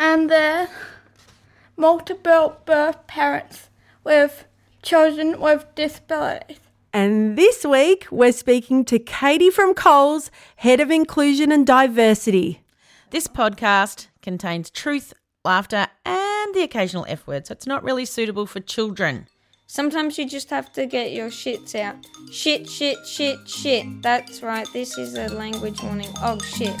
[0.00, 0.68] and their
[1.76, 3.68] multiple birth parents
[4.02, 4.46] with
[4.82, 6.58] children with disabilities.
[6.92, 12.62] And this week, we're speaking to Katie from Coles, Head of Inclusion and Diversity.
[13.10, 15.12] This podcast contains truth,
[15.44, 19.28] laughter, and the occasional F word, so it's not really suitable for children.
[19.66, 21.96] Sometimes you just have to get your shits out.
[22.32, 24.02] Shit, shit, shit, shit.
[24.02, 26.08] That's right, this is a language warning.
[26.22, 26.74] Oh, shit.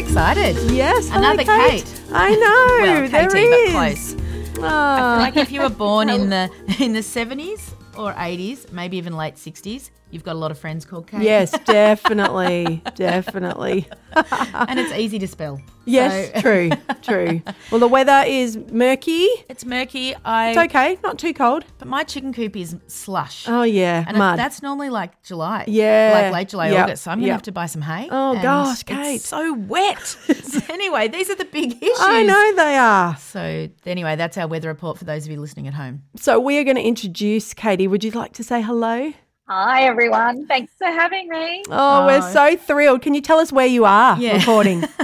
[0.00, 0.56] Excited.
[0.70, 1.84] Yes, Another Kate.
[1.84, 2.00] Kate.
[2.12, 2.92] I know.
[3.00, 4.16] Well, there Katie, but close.
[4.58, 4.64] Oh.
[4.64, 8.96] I feel like if you were born in the in the seventies or eighties, maybe
[8.96, 11.20] even late sixties, you've got a lot of friends called Kate.
[11.22, 13.86] yes, definitely, definitely.
[14.14, 15.60] and it's easy to spell.
[15.90, 16.70] Yes, So- true,
[17.02, 17.42] true.
[17.70, 19.26] Well, the weather is murky.
[19.48, 20.14] It's murky.
[20.24, 21.64] I It's okay, not too cold.
[21.78, 23.46] but my chicken coop is slush.
[23.48, 24.38] Oh yeah, and it- mud.
[24.38, 25.64] that's normally like July.
[25.66, 26.20] Yeah.
[26.22, 26.84] Like late July, Yep.
[26.84, 27.02] August.
[27.04, 27.34] So I'm going to Yep.
[27.34, 28.08] have to buy some hay.
[28.10, 29.16] Oh, gosh, Kate.
[29.16, 29.98] It's so wet.
[30.06, 31.96] So anyway, these are the big issues.
[32.00, 33.16] I know they are.
[33.16, 36.02] So anyway, that's our weather report for those of you listening at home.
[36.16, 37.88] So we are going to introduce Katie.
[37.88, 39.12] Would you like to say hello?
[39.48, 40.46] Hi, everyone.
[40.46, 41.62] Thanks for having me.
[41.70, 42.32] Oh, we're Oh.
[42.32, 43.02] so thrilled.
[43.02, 44.36] Can you tell us where you are Yeah.
[44.36, 44.84] recording?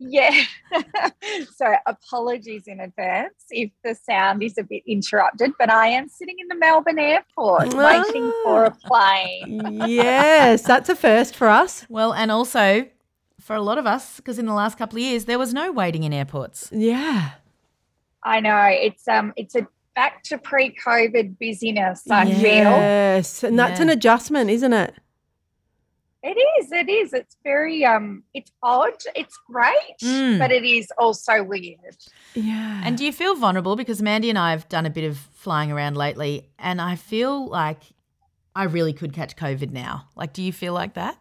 [0.00, 0.44] Yeah.
[1.54, 6.36] so, apologies in advance if the sound is a bit interrupted, but I am sitting
[6.38, 9.82] in the Melbourne airport waiting for a plane.
[9.86, 11.84] yes, that's a first for us.
[11.90, 12.86] Well, and also
[13.38, 15.70] for a lot of us, because in the last couple of years there was no
[15.70, 16.70] waiting in airports.
[16.72, 17.32] Yeah.
[18.22, 22.02] I know it's um it's a back to pre-COVID busyness.
[22.10, 23.42] I feel Yes.
[23.42, 23.84] And that's Yeah.
[23.84, 24.94] an adjustment, isn't it?
[26.22, 26.70] It is.
[26.72, 27.12] It is.
[27.12, 28.22] It's very um.
[28.34, 28.92] It's odd.
[29.14, 30.38] It's great, Mm.
[30.38, 31.96] but it is also weird.
[32.34, 32.82] Yeah.
[32.84, 33.76] And do you feel vulnerable?
[33.76, 37.46] Because Mandy and I have done a bit of flying around lately, and I feel
[37.48, 37.78] like
[38.54, 40.08] I really could catch COVID now.
[40.16, 41.16] Like, do you feel like that?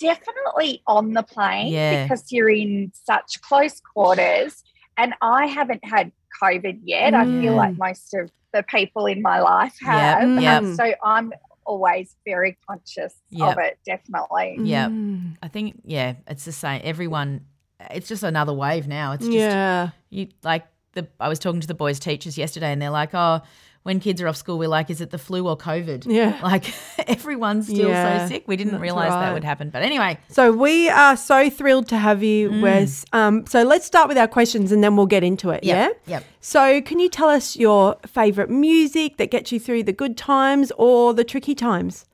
[0.00, 2.04] definitely on the plane Yeah.
[2.04, 4.62] because you're in such close quarters.
[4.96, 7.14] And I haven't had COVID yet.
[7.14, 10.40] I feel like most of the people in my life Yep, have.
[10.42, 10.62] yep.
[10.62, 11.32] Um, so I'm
[11.68, 13.52] always very conscious Yep.
[13.52, 14.56] of it, definitely.
[14.62, 14.88] Yeah.
[14.88, 15.36] Mm.
[15.42, 16.80] I think, yeah, it's the same.
[16.82, 17.44] Everyone,
[17.90, 19.12] it's just another wave now.
[19.12, 19.90] It's just, yeah.
[20.10, 23.42] you like the, I was talking to the boys' teachers yesterday, and they're like, oh,
[23.84, 26.04] when kids are off school, we're like, is it the flu or COVID?
[26.06, 26.38] Yeah.
[26.42, 26.72] Like,
[27.08, 28.44] everyone's still Yeah, so sick.
[28.46, 29.20] We didn't realize right.
[29.20, 29.70] that would happen.
[29.70, 32.62] But anyway, So we are so thrilled to have you, Mm.
[32.62, 33.04] Wes.
[33.12, 35.64] Um, so let's start with our questions and then we'll get into it.
[35.64, 36.16] Yep, Yeah.
[36.16, 36.24] yep.
[36.40, 40.70] So can you tell us your favourite music that gets you through the good times
[40.76, 42.04] or the tricky times?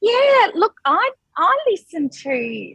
[0.00, 2.74] Yeah, look, I I listen to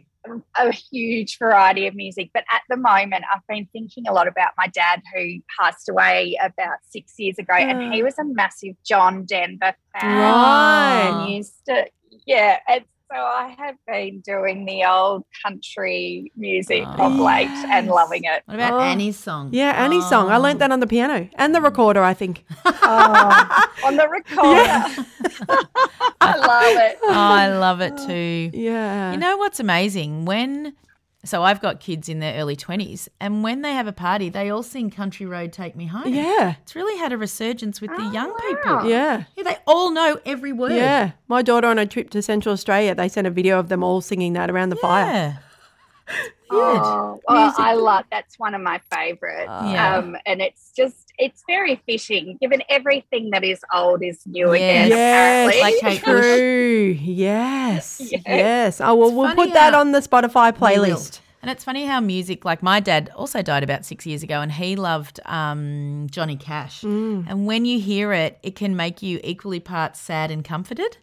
[0.56, 4.52] a huge variety of music, but at the moment, I've been thinking a lot about
[4.56, 9.24] my dad who passed away about six years ago, and he was a massive John
[9.24, 10.18] Denver fan.
[10.18, 11.28] Right.
[11.28, 11.86] Used to,
[12.26, 17.06] yeah, and so I have been doing the old country music oh.
[17.06, 18.42] of late and loving it.
[18.46, 18.80] what about Oh.
[18.80, 19.50] Annie's song?
[19.52, 20.30] Yeah, Annie's song.
[20.30, 20.58] I learnt oh.
[20.60, 21.64] that on the piano and the mm.
[21.64, 22.44] recorder, I think.
[22.84, 24.60] Oh, on the recorder.
[24.60, 24.88] Yeah.
[26.20, 26.98] I love it.
[27.02, 28.50] Oh, I love it too.
[28.52, 29.12] Yeah.
[29.12, 30.24] You know what's amazing?
[30.24, 30.74] When
[31.24, 34.50] so I've got kids in their early 20s and when they have a party, they
[34.50, 36.12] all sing Country Road Take Me Home.
[36.12, 36.56] yeah.
[36.62, 38.36] It's really had a resurgence with the Oh, young wow.
[38.48, 38.90] people.
[38.90, 39.24] Yeah.
[39.36, 40.72] Yeah, they all know every word.
[40.72, 41.12] Yeah.
[41.28, 44.00] My daughter on a trip to Central Australia, they sent a video of them all
[44.00, 45.38] singing that around the fire.
[46.12, 46.28] Yeah.
[46.84, 49.48] Oh, well, I love that's one of my favorites.
[49.48, 49.96] Yeah.
[49.96, 54.86] Um, and it's just it's very fitting, given everything that is old is new Yes.
[54.86, 54.90] again.
[54.90, 55.88] Yes, apparently.
[55.90, 56.96] Like True.
[57.00, 58.00] Yes.
[58.12, 58.22] Yes.
[58.26, 58.80] Yes.
[58.80, 60.86] Oh well, It's we'll put that how- on the Spotify We will.
[60.96, 61.20] playlist.
[61.40, 64.52] And it's funny how music, like my dad also died about six years ago and
[64.52, 66.82] he loved um, Johnny Cash.
[66.82, 67.24] Mm.
[67.28, 70.98] And when you hear it, it can make you equally parts sad and comforted.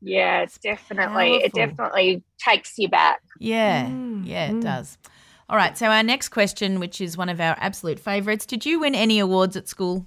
[0.00, 3.20] Yeah, it's definitely it definitely takes you back.
[3.38, 3.86] Yeah.
[3.86, 4.98] Mm, Yeah, it does.
[5.48, 5.76] All right.
[5.78, 9.18] So, our next question, which is one of our absolute favorites Did you win any
[9.18, 10.06] awards at school?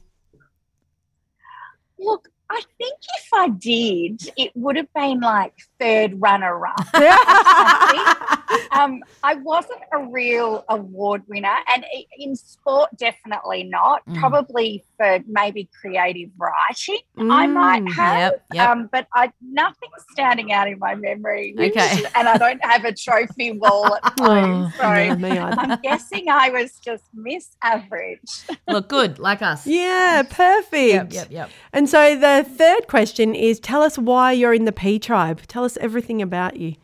[1.98, 6.86] Look, I think if I did, it would have been like third runner up.
[8.72, 11.86] um, I wasn't a real award winner, and
[12.18, 14.06] in sport, definitely not.
[14.07, 14.18] Mm.
[14.19, 18.18] Probably for maybe creative writing, I might Mm, have.
[18.34, 18.69] Yep, yep.
[18.69, 21.54] Um, but I nothing's standing out in my memory.
[21.57, 22.04] which- Okay.
[22.16, 25.38] and I don't have a trophy wall at home, Oh, so no, me.
[25.38, 28.19] I'm guessing I was just miss average.
[28.68, 29.66] Look good, like us.
[29.68, 31.13] Yeah, perfect.
[31.13, 31.50] Yep, yep, yep.
[31.74, 35.42] And so the third question is tell us why you're in the P tribe.
[35.48, 36.75] Tell us everything about you.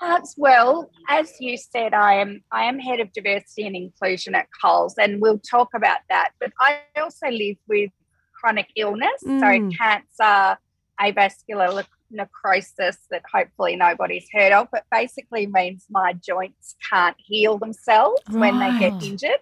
[0.00, 4.46] Uh, well, as you said, I am I am head of diversity and inclusion at
[4.62, 6.30] Coles, and we'll talk about that.
[6.40, 7.90] But I also live with
[8.32, 9.40] chronic illness, Mm.
[9.72, 10.58] so cancer,
[11.00, 18.22] avascular necrosis that hopefully nobody's heard of, but basically means my joints can't heal themselves
[18.30, 19.40] when they get injured.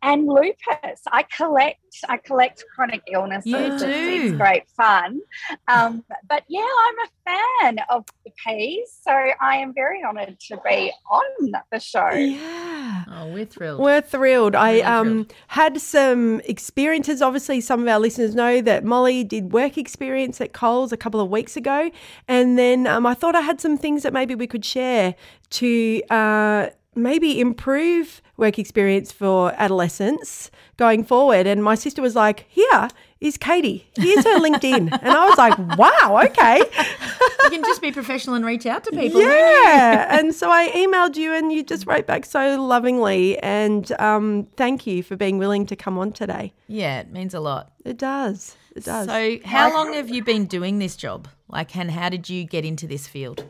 [0.00, 1.80] And lupus, I collect.
[2.08, 3.50] I collect chronic illnesses.
[3.50, 3.88] You It's- do.
[3.88, 5.20] It's great fun.
[5.66, 7.30] Um, but yeah, I'm a
[7.74, 12.10] fan of the peas, so I am very honoured to be on the show.
[12.10, 13.04] Yeah.
[13.10, 13.80] Oh, we're thrilled.
[13.80, 14.54] We're thrilled.
[14.54, 15.34] Really I um, thrilled.
[15.48, 17.20] had some experiences.
[17.20, 21.20] Obviously, some of our listeners know that Molly did work experience at Coles a couple
[21.20, 21.90] of weeks ago.
[22.28, 25.14] And then um, I thought I had some things that maybe we could share
[25.50, 26.68] to uh,
[27.02, 31.46] maybe improve work experience for adolescents going forward.
[31.46, 32.88] And my sister was like, Here
[33.20, 33.88] is Katie.
[33.96, 34.92] Here's her LinkedIn.
[35.02, 36.58] And I was like, Wow, okay.
[36.58, 39.20] you can just be professional and reach out to people.
[39.20, 40.18] Yeah.
[40.18, 43.38] and so I emailed you and you just wrote back so lovingly.
[43.38, 46.52] And um, thank you for being willing to come on today.
[46.68, 47.72] Yeah, it means a lot.
[47.84, 48.56] It does.
[48.76, 49.06] It does.
[49.06, 51.26] So, how long have you been doing this job?
[51.48, 53.44] Like, and how did you get into this field?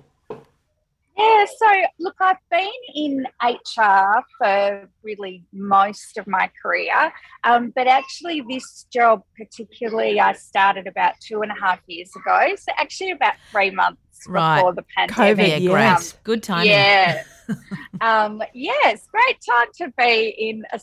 [1.19, 1.67] Yeah, so
[1.99, 7.13] look, I've been in HR for really most of my career,
[7.43, 12.55] um, but actually, this job particularly, I started about two and a half years ago.
[12.57, 14.57] So, actually, about three months Right.
[14.57, 15.39] before the pandemic.
[15.39, 16.13] COVID, Yeah, yes.
[16.13, 16.15] great.
[16.15, 16.67] Um, Good timing.
[16.71, 17.23] Yeah.
[18.01, 20.81] um, yes, great time to be in a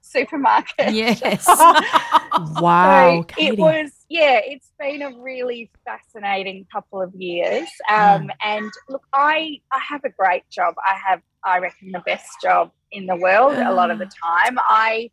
[0.00, 0.92] supermarket.
[0.92, 1.46] Yes.
[2.60, 7.68] wow, So it was, yeah, it's been a really fascinating couple of years.
[7.90, 10.74] Um, And look, I, I have a great job.
[10.84, 14.56] I have, I reckon, the best job in the world a lot of the time.
[14.58, 15.10] I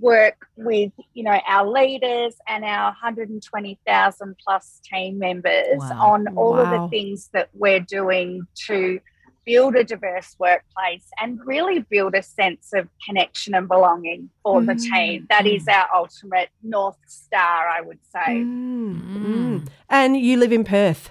[0.00, 6.12] work with, you know, our leaders and our 120,000 plus team members Wow.
[6.12, 8.98] on all of the things that we're doing to
[9.44, 14.74] build a diverse workplace and really build a sense of connection and belonging for the
[14.74, 15.26] team.
[15.28, 18.44] That is our ultimate North Star, I would say.
[18.44, 19.24] Mm, Mm.
[19.24, 19.68] mm.
[19.88, 21.10] And you live in Perth.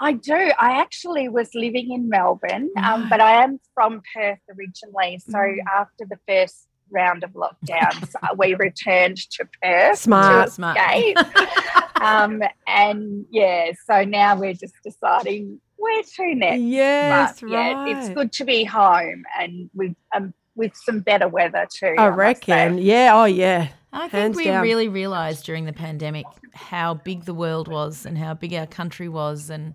[0.00, 0.34] I do.
[0.34, 5.20] I actually was living in Melbourne, um, but I am from Perth originally.
[5.28, 5.38] So
[5.76, 10.48] after the first round of lockdowns, uh, we returned to Perth Smart.
[10.48, 10.78] to Smart.
[12.00, 16.60] um, and yeah, so now we're just deciding where to next.
[16.62, 21.66] Yes, But, yeah, it's good to be home and with um, with some better weather
[21.72, 21.94] too.
[21.96, 22.16] I must say.
[22.16, 22.78] reckon.
[22.78, 23.12] Yeah.
[23.14, 23.68] Oh, yeah.
[23.92, 24.62] I think Hands we down.
[24.62, 29.08] really realised during the pandemic how big the world was and how big our country
[29.08, 29.74] was, and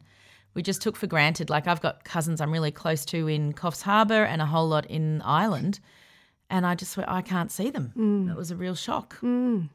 [0.54, 1.50] we just took for granted.
[1.50, 4.86] Like I've got cousins I'm really close to in Coffs Harbour and a whole lot
[4.86, 5.80] in Ireland,
[6.54, 7.92] and I just went, I can't see them.
[7.98, 8.30] Mm.
[8.30, 9.18] It was a real shock.
[9.22, 9.70] Mm.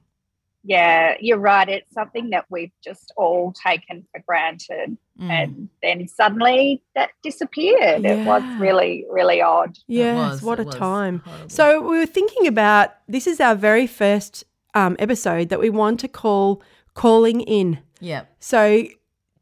[0.63, 1.69] Yeah, you're right.
[1.69, 4.97] It's something that we've just all taken for granted.
[5.21, 5.31] Mm.
[5.31, 8.05] and then suddenly that disappeared.
[8.05, 9.77] It was really, really odd.
[9.89, 11.23] Yes, was, what a time.
[11.25, 11.49] horrible.
[11.49, 14.45] So we were thinking about this is our very first
[14.75, 16.63] um, episode that we want to call
[16.94, 17.81] Calling In.
[17.99, 18.27] Yeah.
[18.39, 18.87] So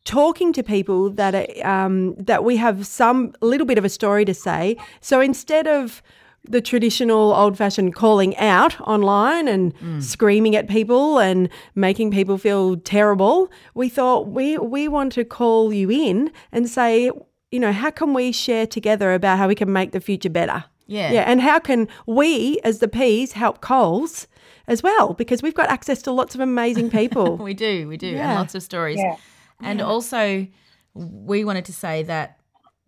[0.05, 4.25] talking to people that are, um, that we have some little bit of a story
[4.25, 4.79] to say.
[5.03, 6.03] So instead of
[6.49, 10.03] the traditional old fashioned calling out online and mm.
[10.03, 15.73] screaming at people and making people feel terrible, we thought we we want to call
[15.73, 17.11] you in and say,
[17.51, 20.65] you know, how can we share together about how we can make the future better?
[20.87, 21.13] Yeah.
[21.13, 24.29] Yeah, and how can we as the peas help Coles
[24.69, 27.37] as well because we've got access to lots of amazing people.
[27.47, 28.31] We do, we do, Yeah.
[28.31, 28.99] and lots of stories.
[28.99, 29.17] Yeah.
[29.61, 30.47] And also,
[30.95, 32.41] we wanted to say that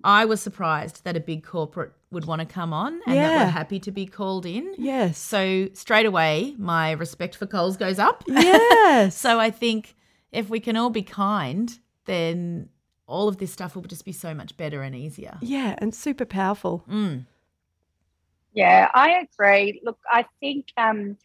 [0.04, 3.44] I was surprised that a big corporate would want to come on and that Yeah.
[3.44, 4.74] we're happy to be called in.
[4.78, 5.18] yes.
[5.18, 8.24] So straight away, my respect for Coles goes up.
[8.26, 9.14] yes.
[9.24, 9.94] So I think
[10.32, 12.68] if we can all be kind, then
[13.06, 15.36] all of this stuff will just be so much better and easier.
[15.40, 16.84] Yeah, and super powerful.
[16.90, 17.26] Mm.
[18.54, 19.80] Yeah, I agree.
[19.84, 21.16] Look, I think um,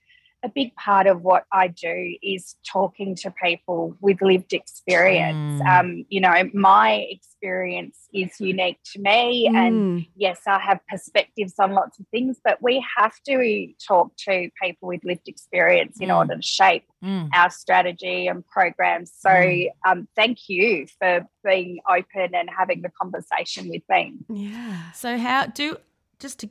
[0.43, 5.62] a big part of what I do is talking to people with lived experience.
[5.62, 5.79] Mm.
[5.79, 10.07] Um, you know, my experience is unique to me, and Mm.
[10.15, 14.88] yes, I have perspectives on lots of things, but we have to talk to people
[14.89, 16.17] with lived experience in Mm.
[16.17, 17.29] order to shape Mm.
[17.33, 19.13] our strategy and programs.
[19.13, 19.67] So, Mm.
[19.85, 24.13] um, thank you for being open and having the conversation with me.
[24.29, 24.91] Yeah.
[24.91, 25.77] So how do
[26.19, 26.50] just to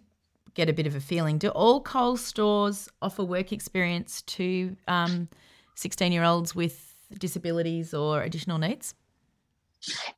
[0.54, 5.28] get a bit of a feeling, do all Coles stores offer work experience to um,
[5.74, 8.94] 16 year olds with disabilities or additional needs?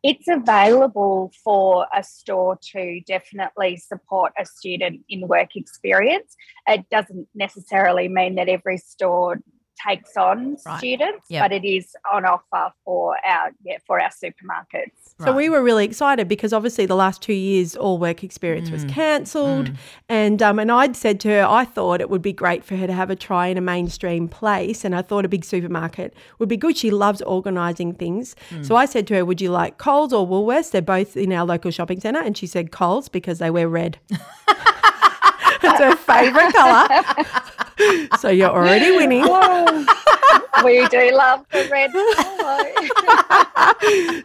[0.02, 6.36] It's available for a store to definitely support a student in work experience.
[6.68, 9.38] It doesn't necessarily mean that every store
[9.86, 10.78] takes on Right.
[10.78, 11.44] students, Yep.
[11.44, 14.92] but it is on offer for our yeah for our supermarkets.
[15.20, 18.84] So we were really excited because obviously the last two years all work experience was
[18.84, 18.88] mm.
[18.90, 19.76] cancelled, mm.
[20.08, 22.86] and um, and I'd said to her I thought it would be great for her
[22.86, 26.48] to have a try in a mainstream place, and I thought a big supermarket would
[26.48, 26.76] be good.
[26.76, 28.76] She loves organising things, so mm.
[28.76, 30.72] I said to her, "Would you like Coles or Woolworths?
[30.72, 33.98] They're both in our local shopping centre," and she said Coles because they wear red.
[34.10, 36.88] it's her favourite colour.
[38.18, 39.22] so you're already winning.
[40.64, 42.70] we do love the red colour.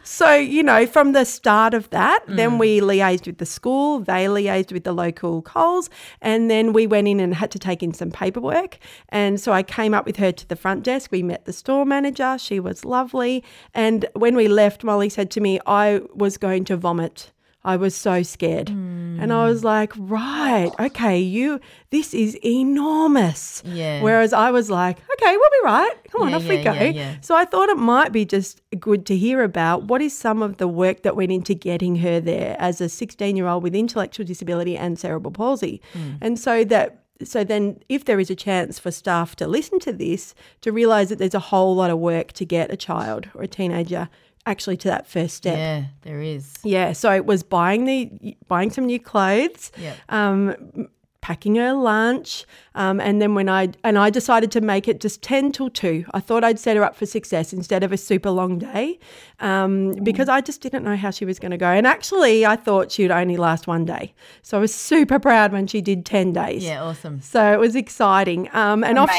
[0.04, 2.58] So, you know, from the start of that, then mm.
[2.58, 5.90] we liaised with the school, they liaised with the local Coles,
[6.20, 8.78] and then we went in and had to take in some paperwork.
[9.10, 11.10] And so I came up with her to the front desk.
[11.12, 13.44] We met the store manager, she was lovely.
[13.74, 17.32] And when we left, Molly said to me, I was going to vomit.
[17.62, 18.68] I was so scared.
[18.68, 18.89] Mm.
[19.20, 21.60] And I was like, right, okay, you,
[21.90, 23.62] this is enormous.
[23.66, 24.02] Yeah.
[24.02, 25.94] Whereas I was like, okay, we'll be right.
[26.10, 26.72] Come on, Yeah, off we go.
[26.72, 27.16] yeah, yeah.
[27.20, 30.56] So I thought it might be just good to hear about what is some of
[30.56, 34.26] the work that went into getting her there as a 16 year old with intellectual
[34.26, 35.80] disability and cerebral palsy.
[35.92, 36.12] Hmm.
[36.20, 39.92] And so that so then if there is a chance for staff to listen to
[39.92, 43.42] this to realize that there's a whole lot of work to get a child or
[43.42, 44.08] a teenager
[44.46, 45.56] actually to that first step.
[45.56, 46.54] Yeah, there is.
[46.64, 49.96] Yeah, so it was buying the buying some new clothes, Yep.
[50.08, 50.88] um,
[51.20, 55.20] packing her lunch, um, and then when I and I decided to make it just
[55.20, 56.04] ten till two.
[56.14, 58.98] I thought I'd set her up for success instead of a super long day,
[59.38, 61.66] um, because I just didn't know how she was going to go.
[61.68, 65.52] And actually, I thought she would only last one day, so I was super proud
[65.52, 66.64] when she did ten days.
[66.64, 67.20] Yeah, awesome.
[67.20, 68.48] So it was exciting.
[68.54, 69.10] Um, and off,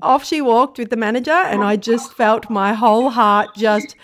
[0.00, 3.94] off she walked with the manager, and I just felt my whole heart just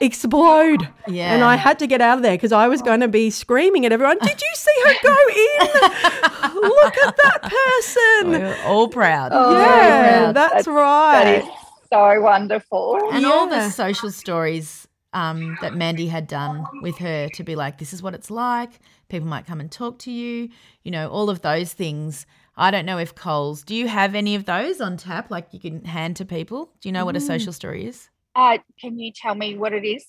[0.00, 0.88] explode.
[1.06, 1.34] Yeah.
[1.34, 3.84] And I had to get out of there because I was going to be screaming
[3.86, 6.62] at everyone, Did you see her go in?
[6.62, 8.30] Look at that person.
[8.32, 9.32] We're all proud.
[9.34, 10.36] Oh, Very yeah, proud.
[10.36, 11.38] that's That right.
[11.44, 11.48] is
[11.92, 12.98] so wonderful.
[13.12, 17.78] and all the social stories um, that Mandy had done with her to be like,
[17.78, 18.78] this is what it's like.
[19.08, 20.50] People might come and talk to you.
[20.82, 22.26] You know, all of those things.
[22.60, 25.60] I don't know if Coles, do you have any of those on tap, like you
[25.60, 26.72] can hand to people?
[26.80, 28.10] Do you know what a social story is?
[28.38, 30.06] Uh, can you tell me what it is?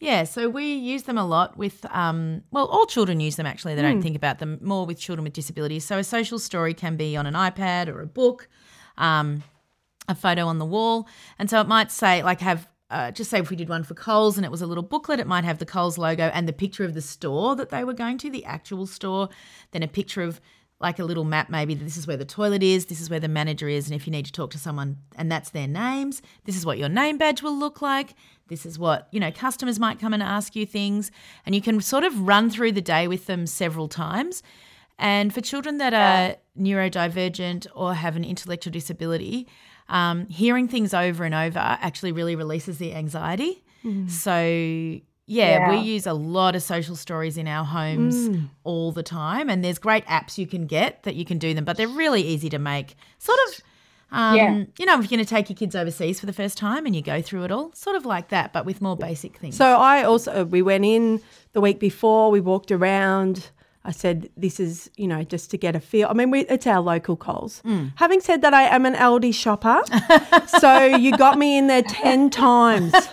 [0.00, 3.76] Yeah, so we use them a lot with, um, well, all children use them actually.
[3.76, 5.84] They don't think about them more with children with disabilities.
[5.84, 8.48] So a social story can be on an iPad or a book,
[8.96, 9.44] um,
[10.08, 11.08] a photo on the wall.
[11.38, 13.94] And so it might say, like, have, uh, just say if we did one for
[13.94, 16.52] Coles and it was a little booklet, it might have the Coles logo and the
[16.52, 19.28] picture of the store that they were going to, the actual store,
[19.70, 20.40] then a picture of,
[20.80, 23.28] like a little map, maybe this is where the toilet is, this is where the
[23.28, 26.56] manager is, and if you need to talk to someone and that's their names, this
[26.56, 28.14] is what your name badge will look like.
[28.48, 31.10] This is what, you know, customers might come and ask you things.
[31.44, 34.42] And you can sort of run through the day with them several times.
[34.98, 39.46] And for children that are neurodivergent or have an intellectual disability,
[39.88, 43.62] um, hearing things over and over actually really releases the anxiety.
[44.08, 48.48] So, yeah, we use a lot of social stories in our homes mm.
[48.64, 49.50] all the time.
[49.50, 52.22] And there's great apps you can get that you can do them, but they're really
[52.22, 52.96] easy to make.
[53.18, 53.60] Sort of,
[54.10, 54.64] um, Yeah.
[54.78, 56.96] you know, if you're going to take your kids overseas for the first time and
[56.96, 59.54] you go through it all, sort of like that, but with more basic things.
[59.54, 61.20] So I also uh, we went in
[61.52, 62.30] the week before.
[62.30, 63.50] We walked around.
[63.84, 66.66] I said, "This is you know just to get a feel." I mean, we, it's
[66.66, 67.62] our local Coles.
[67.64, 67.92] Mm.
[67.96, 69.82] Having said that, I am an Aldi shopper,
[70.58, 72.92] so you got me in there ten times.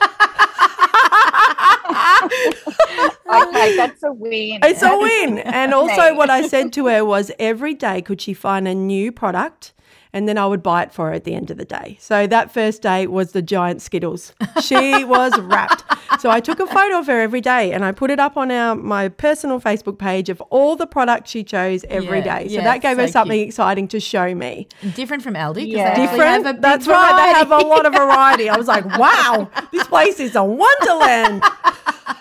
[1.95, 4.59] Okay, that's a win.
[4.63, 5.39] It's a win.
[5.39, 9.11] And also, what I said to her was every day could she find a new
[9.11, 9.73] product
[10.15, 11.97] and then I would buy it for her at the end of the day.
[11.99, 14.33] So that first day was the giant Skittles.
[14.63, 15.83] She was wrapped.
[16.21, 18.49] So I took a photo of her every day and I put it up on
[18.49, 22.47] our my personal Facebook page of all the products she chose every Yeah, day.
[22.47, 23.47] So yeah, that gave her something cute.
[23.49, 24.67] exciting to show me.
[24.95, 25.95] Different from Aldi Yeah.
[25.95, 26.55] they actually have a Different.
[26.57, 27.25] big That's right.
[27.25, 28.49] They have a lot of variety.
[28.49, 31.43] I was like, wow, this place is a wonderland.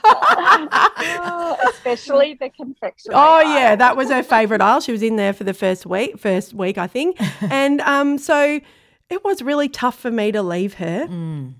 [0.06, 3.14] Oh, especially the confectionery.
[3.18, 3.76] Oh yeah, aisle.
[3.78, 4.80] that was her favourite aisle.
[4.80, 8.60] She was in there for the first week, first week I think, and um, so
[9.10, 11.06] it was really tough for me to leave her.
[11.08, 11.54] Mm.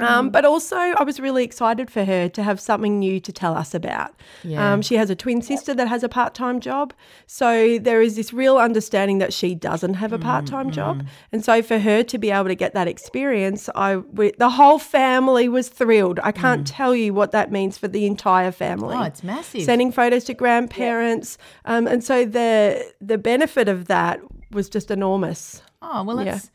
[0.00, 3.56] Um, but also, I was really excited for her to have something new to tell
[3.56, 4.14] us about.
[4.44, 4.72] Yeah.
[4.72, 6.94] Um, she has a twin sister that has a part time job.
[7.26, 11.04] So there is this real understanding that she doesn't have a part time job.
[11.32, 14.78] And so for her to be able to get that experience, I we, the whole
[14.78, 16.20] family was thrilled.
[16.22, 19.62] I can't tell you what that means for the entire family Oh, it's massive.
[19.62, 21.38] sending photos to grandparents.
[21.64, 24.20] Um, and so the the benefit of that
[24.52, 25.60] was just enormous.
[25.82, 26.36] Oh, well, Yeah.
[26.36, 26.50] it's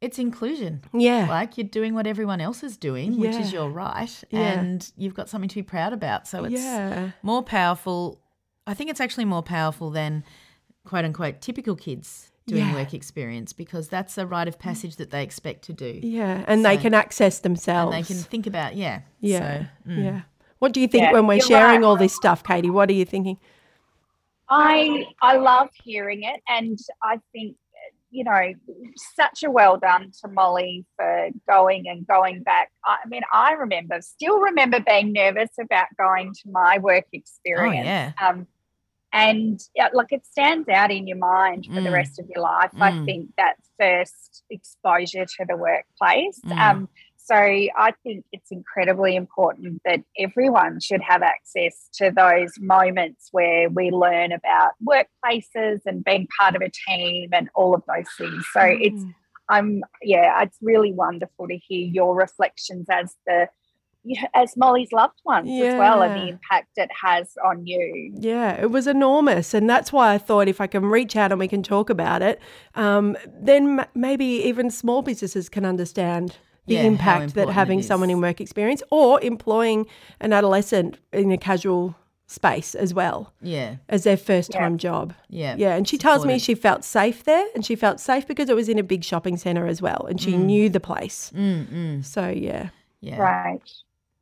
[0.00, 0.82] it's inclusion.
[0.92, 1.26] Yeah.
[1.28, 4.58] Like you're doing what everyone else is doing, which is your right, Yeah.
[4.58, 6.26] and you've got something to be proud about.
[6.26, 7.10] So it's Yeah.
[7.22, 8.18] more powerful.
[8.66, 10.24] I think it's actually more powerful than
[10.84, 12.74] quote unquote typical kids doing Yeah.
[12.74, 16.00] work experience because that's a rite of passage that they expect to do.
[16.02, 16.44] Yeah.
[16.48, 17.92] And they can access And themselves.
[17.96, 19.02] they can think about, yeah.
[19.20, 19.38] Yeah.
[19.84, 20.04] So, mm.
[20.04, 20.20] Yeah.
[20.58, 21.86] What do you think Yeah, when we're you're sharing right.
[21.86, 22.70] all this stuff, Katie?
[22.70, 23.38] What are you thinking?
[24.48, 27.56] I I love hearing it, and I think
[28.12, 28.52] you know
[29.16, 32.70] such a well done to Molly for going and going back.
[32.84, 37.86] I mean, I remember, still remember being nervous about going to my work experience.
[37.86, 38.12] Oh, yeah.
[38.20, 38.46] Um,
[39.14, 41.92] and yeah, like it stands out in your mind for the Mm.
[41.92, 42.70] rest of your life.
[42.80, 43.04] I Mm.
[43.04, 46.40] think that first exposure to the workplace.
[46.46, 46.58] Mm.
[46.58, 46.88] Um,
[47.24, 53.68] so I think it's incredibly important that everyone should have access to those moments where
[53.70, 58.44] we learn about workplaces and being part of a team and all of those things.
[58.52, 59.14] So it's Mm.
[59.48, 63.48] I'm yeah, it's really wonderful to hear your reflections as the
[64.04, 68.12] you know, as Molly's loved ones as well and the impact it has on you.
[68.18, 69.54] Yeah, it was enormous.
[69.54, 72.22] And that's why I thought if I can reach out and we can talk about
[72.22, 72.40] it,
[72.74, 76.36] um, then m- maybe even small businesses can understand
[76.66, 79.86] the Yeah, impact that having someone in work experience or employing
[80.20, 81.96] an adolescent in a casual
[82.28, 83.76] space as well Yeah.
[83.88, 85.12] as their first time job.
[85.28, 85.56] Yeah.
[85.58, 88.54] Yeah, and she tells me she felt safe there, and she felt safe because it
[88.56, 91.30] was in a big shopping centre as well, and she knew the place.
[91.34, 93.20] Mm, mm, So yeah, yeah.
[93.20, 93.60] Right.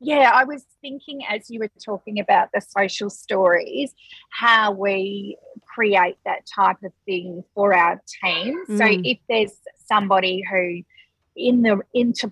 [0.03, 3.93] Yeah, I was thinking as you were talking about the social stories,
[4.31, 5.37] how we
[5.75, 8.59] create that type of thing for our team.
[8.65, 9.01] So Mm.
[9.05, 9.53] if there's
[9.87, 10.81] somebody who
[11.35, 12.31] in the into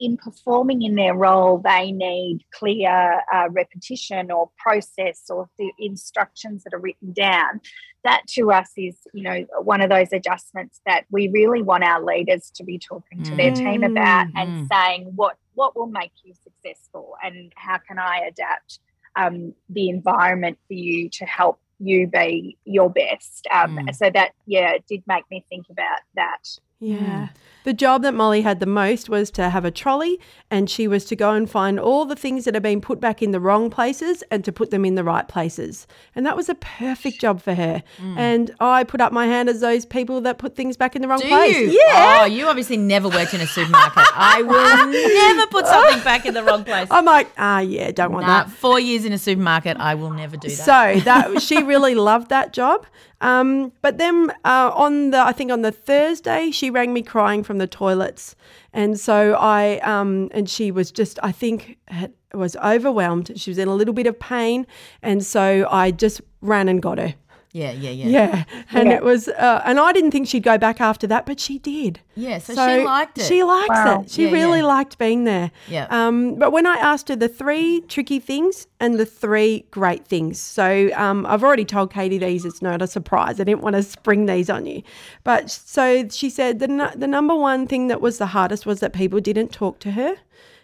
[0.00, 6.62] in performing in their role, they need clear uh, repetition or process or the instructions
[6.64, 7.60] that are written down.
[8.04, 12.02] That to us is, you know, one of those adjustments that we really want our
[12.02, 14.68] leaders to be talking to their team about and Mm.
[14.72, 18.78] saying what what will make you successful and how can I adapt
[19.16, 23.48] um, the environment for you to help you be your best.
[23.50, 23.94] Um, Mm.
[23.94, 26.44] So that yeah, it did make me think about that.
[26.80, 27.28] Yeah.
[27.64, 30.18] The job that Molly had the most was to have a trolley,
[30.50, 33.20] and she was to go and find all the things that had been put back
[33.20, 35.86] in the wrong places and to put them in the right places.
[36.14, 37.82] And that was a perfect job for her.
[38.16, 41.08] And I put up my hand as those people that put things back in the
[41.08, 41.54] wrong Do place.
[41.58, 41.72] you?
[41.88, 42.20] Yeah.
[42.22, 44.04] Oh, you obviously never worked in a supermarket.
[44.14, 44.86] I will
[45.36, 46.88] never put something back in the wrong place.
[46.90, 48.50] I'm like, ah, yeah, don't want Nah, that.
[48.50, 50.54] four years in a supermarket, I will never do that.
[50.54, 52.86] So that she really loved that job.
[53.20, 57.42] Um, but then uh, on the I think on the Thursday she rang me crying
[57.42, 58.36] from the toilets,
[58.72, 63.32] and so I um, and she was just I think had, was overwhelmed.
[63.36, 64.66] She was in a little bit of pain,
[65.02, 67.14] and so I just ran and got her.
[67.60, 68.06] Yeah, yeah, yeah.
[68.08, 68.96] Yeah, and Yeah.
[68.96, 72.00] it was, uh, and I didn't think she'd go back after that, but she did.
[72.14, 73.24] Yeah, so she liked it.
[73.24, 74.00] She likes Wow.
[74.02, 74.10] it.
[74.10, 74.64] She Yeah, really yeah.
[74.76, 75.50] liked being there.
[75.68, 75.86] Yeah.
[75.90, 80.40] Um, but when I asked her the three tricky things and the three great things,
[80.40, 82.44] so um, I've already told Katie these.
[82.44, 83.40] It's not a surprise.
[83.40, 84.82] I didn't want to spring these on you,
[85.24, 88.80] but so she said the nu- the number one thing that was the hardest was
[88.80, 90.16] that people didn't talk to her,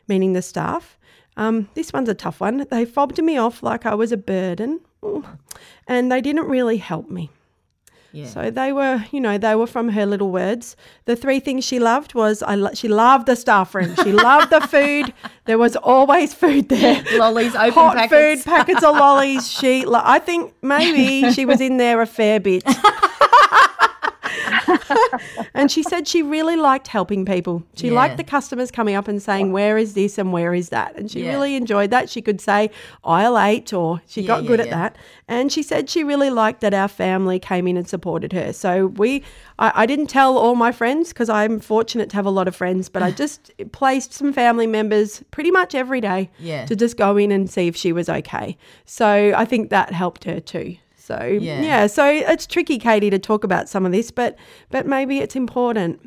[0.08, 0.98] meaning the staff.
[1.36, 2.64] Um, this one's a tough one.
[2.70, 4.80] They fobbed me off like I was a burden.
[5.86, 7.30] And they didn't really help me.
[8.12, 8.26] Yeah.
[8.28, 10.76] So they were, you know, they were from her little words.
[11.04, 13.96] The three things she loved was I lo- she loved the staff room.
[14.04, 15.12] She loved the food.
[15.46, 17.02] There was always food there.
[17.18, 18.44] Lollies, open Hot packets.
[18.44, 19.50] food, packets of lollies.
[19.50, 22.62] She, lo- I think maybe she was in there a fair bit.
[25.54, 27.62] and she said she really liked helping people.
[27.76, 27.94] She Yeah.
[27.94, 31.10] liked the customers coming up and saying, "Where is this and where is that?" And
[31.10, 31.30] she Yeah.
[31.30, 32.08] really enjoyed that.
[32.10, 32.70] She could say
[33.04, 34.96] aisle eight, or she Yeah, got good at that.
[35.28, 38.52] And she said she really liked that our family came in and supported her.
[38.52, 39.22] So we,
[39.58, 42.54] I, I didn't tell all my friends because I'm fortunate to have a lot of
[42.56, 46.30] friends, but I just placed some family members pretty much every day
[46.66, 48.56] to just go in and see if she was okay.
[48.84, 50.76] So I think that helped her too.
[51.04, 51.60] So Yeah.
[51.60, 54.36] yeah, so it's tricky, Katie, to talk about some of this, but
[54.70, 56.00] but maybe it's important.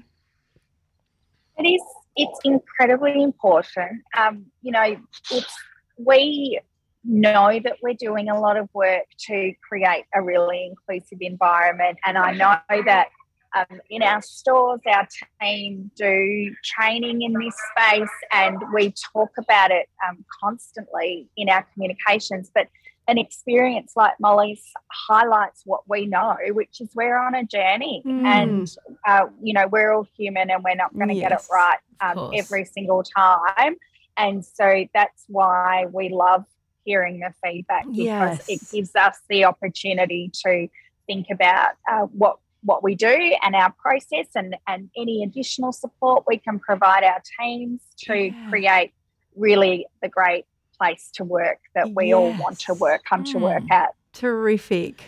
[1.60, 1.82] It is.
[2.16, 4.02] It's incredibly important.
[4.18, 4.98] Um, you know,
[5.32, 5.56] it's
[5.98, 6.60] we
[7.04, 12.18] know that we're doing a lot of work to create a really inclusive environment, and
[12.18, 13.10] I know that
[13.56, 15.08] um, in our stores, our
[15.40, 21.66] team do training in this space and we talk about it um, constantly in our
[21.74, 22.52] communications.
[22.54, 22.68] But
[23.08, 24.64] an experience like Molly's
[25.08, 28.26] highlights what we know, which is we're on a journey Mm.
[28.26, 28.76] and,
[29.08, 32.30] uh, you know, we're all human and we're not going to get it right um,
[32.34, 33.76] every single time.
[34.18, 36.44] And so that's why we love
[36.84, 40.68] hearing the feedback because it gives us the opportunity to
[41.06, 46.24] think about uh, what what we do and our process and, and any additional support
[46.28, 48.32] we can provide our teams to Yeah.
[48.50, 48.92] create
[49.36, 50.46] really the great
[50.78, 53.72] place to work that we all want to work come to work Mm.
[53.72, 53.90] at.
[54.14, 55.04] Terrific.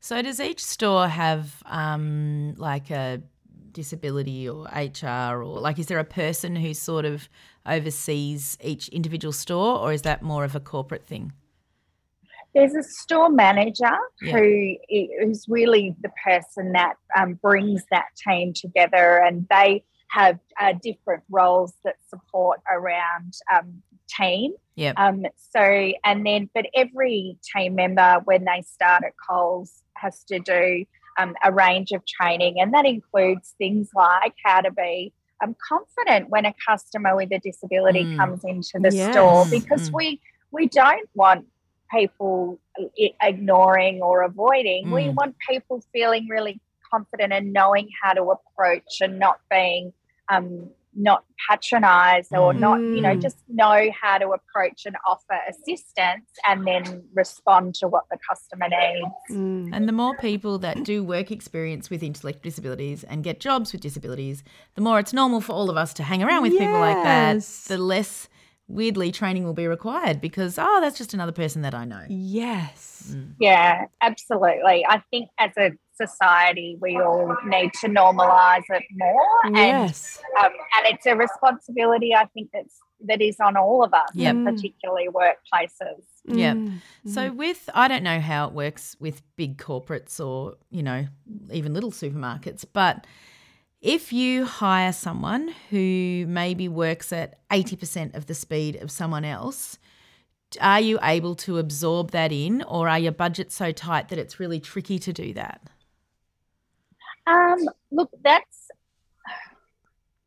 [0.00, 3.22] So does each store have um, like a
[3.72, 7.28] disability or HR or like is there a person who sort of
[7.66, 11.32] oversees each individual store or is that more of a corporate thing?
[12.54, 13.90] There's a store manager
[14.22, 14.38] Yeah.
[14.38, 21.22] who's really the person that um, brings that team together, and they have uh, different
[21.28, 24.52] roles that support around um, team.
[24.76, 24.92] Yeah.
[24.96, 30.38] Um, so, and then, but every team member when they start at Coles has to
[30.38, 30.84] do
[31.18, 36.28] um, a range of training, and that includes things like how to be um, confident
[36.30, 38.16] when a customer with a disability Mm.
[38.18, 39.10] comes into the Yes.
[39.10, 39.94] store, because Mm.
[39.94, 40.20] we
[40.52, 41.46] we don't want
[41.90, 42.58] people
[43.22, 44.90] ignoring or avoiding.
[44.90, 45.14] We Mm.
[45.14, 46.60] want people feeling really
[46.92, 49.92] confident and knowing how to approach and not being
[50.28, 52.58] um, not patronize or Mm.
[52.58, 53.20] not, you know, Mm.
[53.20, 58.68] just know how to approach and offer assistance and then respond to what the customer
[58.68, 59.14] needs.
[59.30, 59.70] Mm.
[59.74, 63.82] And the more people that do work experience with intellectual disabilities and get jobs with
[63.82, 64.42] disabilities,
[64.74, 67.42] the more it's normal for all of us to hang around with people like that,
[67.68, 68.28] the less
[68.68, 72.04] weirdly training will be required because, oh, that's just another person that I know.
[72.08, 73.14] Yes.
[73.38, 74.84] Yeah, absolutely.
[74.88, 80.20] I think as a society, we all need to normalise it more, and Yes.
[80.38, 82.14] um, and it's a responsibility.
[82.14, 84.36] I think that's that is on all of us, Yep.
[84.44, 86.02] particularly workplaces.
[86.24, 86.54] Yeah.
[86.54, 86.80] Mm.
[87.06, 91.06] So with I don't know how it works with big corporates or, you know,
[91.52, 93.06] even little supermarkets, but
[93.80, 99.78] if you hire someone who maybe works at 80% of the speed of someone else,
[100.60, 104.40] are you able to absorb that in or are your budgets so tight that it's
[104.40, 105.60] really tricky to do that?
[107.26, 108.68] Um, look, that's.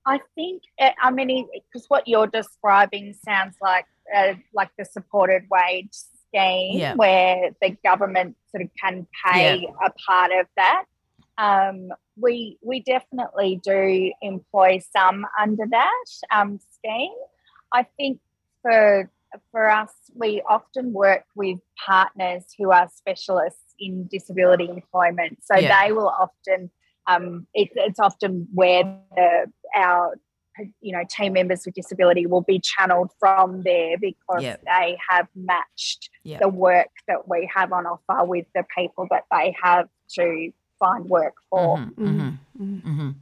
[0.06, 0.64] I think.
[0.80, 3.86] uh, I mean, because what you're describing sounds like
[4.16, 6.96] uh, like the supported wage scheme, Yeah.
[6.96, 10.86] where the government sort of can pay a part of that.
[11.40, 17.14] Um, we we definitely do employ some under that um, scheme.
[17.74, 18.20] I think
[18.62, 19.10] for
[19.52, 25.40] for us, we often work with partners who are specialists in disability employment.
[25.44, 25.82] So Yeah.
[25.82, 26.72] they will often,
[27.08, 28.84] um, it, it's often where
[29.16, 30.16] the, our
[30.82, 34.62] you know team members with disability will be channeled from there because Yep.
[34.66, 36.42] they have matched Yep.
[36.42, 41.06] the work that we have on offer with the people that they have to find
[41.06, 41.78] work for.
[41.78, 42.08] Mhm, Mhm.
[42.08, 42.82] mhm, Mhm.
[42.84, 43.16] mhm.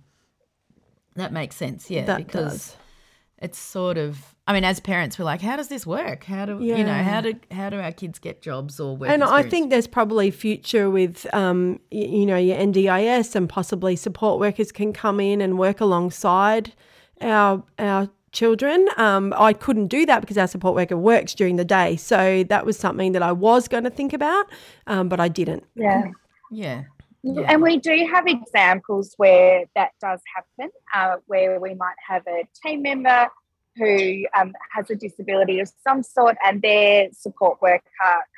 [1.15, 2.78] That makes sense, yeah, That because does.
[3.39, 6.24] it's sort of I mean, as parents, we're like, how does this work?
[6.24, 9.10] How do you know how do how do our kids get jobs or work?
[9.10, 13.98] And I think there's probably future with, um, y- you know, your NDIS and possibly
[13.98, 16.74] support workers can come in and work alongside
[17.20, 18.88] our our children.
[18.96, 22.65] Um, I couldn't do that because our support worker works during the day, so that
[22.65, 24.46] was something that I was going to think about,
[24.86, 25.63] um, but I didn't.
[25.76, 26.04] Yeah.
[26.52, 26.84] yeah,
[27.36, 27.52] Yeah.
[27.52, 32.48] And we do have examples where that does happen, uh, where we might have a
[32.63, 33.28] team member
[33.76, 37.82] who um, has a disability of some sort and their support worker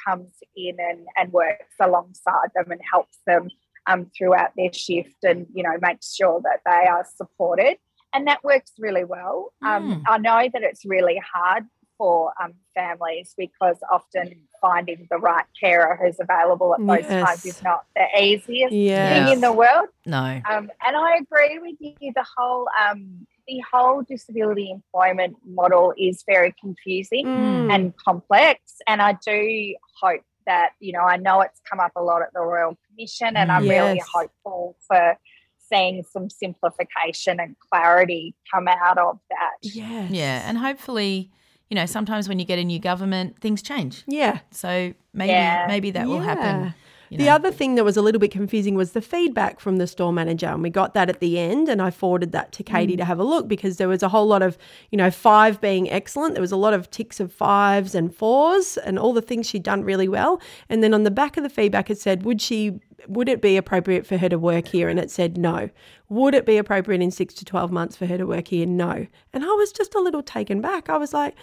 [0.06, 3.50] comes in and, and works alongside them and helps them
[3.88, 7.78] um, throughout their shift and, you know, makes sure that they are supported.
[8.12, 9.54] And that works really well.
[9.62, 10.04] Um, Mm.
[10.10, 11.66] I know that it's really hard
[12.00, 17.24] for um, families because often finding the right carer who's available at those Yes.
[17.26, 19.26] times is not the easiest Yeah.
[19.26, 19.90] thing in the world.
[20.06, 22.12] no, Um, and I agree with you.
[22.16, 27.72] The whole um, the whole disability employment model is very confusing Mm.
[27.74, 28.60] and complex.
[28.88, 32.32] And I do hope that you know I know it's come up a lot at
[32.34, 35.18] the Royal Commission, and I'm really hopeful for
[35.58, 39.52] seeing some simplification and clarity come out of that.
[39.62, 40.10] Yes.
[40.12, 41.32] yeah, and hopefully,
[41.70, 44.04] you know, sometimes when you get a new government, things change.
[44.08, 44.40] Yeah.
[44.52, 45.66] So maybe Yeah.
[45.68, 46.74] maybe that will happen.
[47.12, 49.88] you The other thing that was a little bit confusing was the feedback from the
[49.88, 50.46] store manager.
[50.48, 52.98] And we got that at the end, and I forwarded that to Katie Mm.
[52.98, 54.60] to have a look because there was a whole lot of,
[54.92, 56.36] you know, five being excellent.
[56.36, 59.64] There was a lot of ticks of fives and fours and all the things she'd
[59.64, 60.40] done really well.
[60.70, 63.58] And then on the back of the feedback, it said, would she would it be
[63.58, 64.90] appropriate for her to work here?
[64.90, 65.70] And it said no.
[66.10, 68.66] Would it be appropriate in six to 12 months for her to work here?
[68.66, 69.08] No.
[69.34, 70.90] And I was just a little taken back.
[70.90, 71.36] I was like,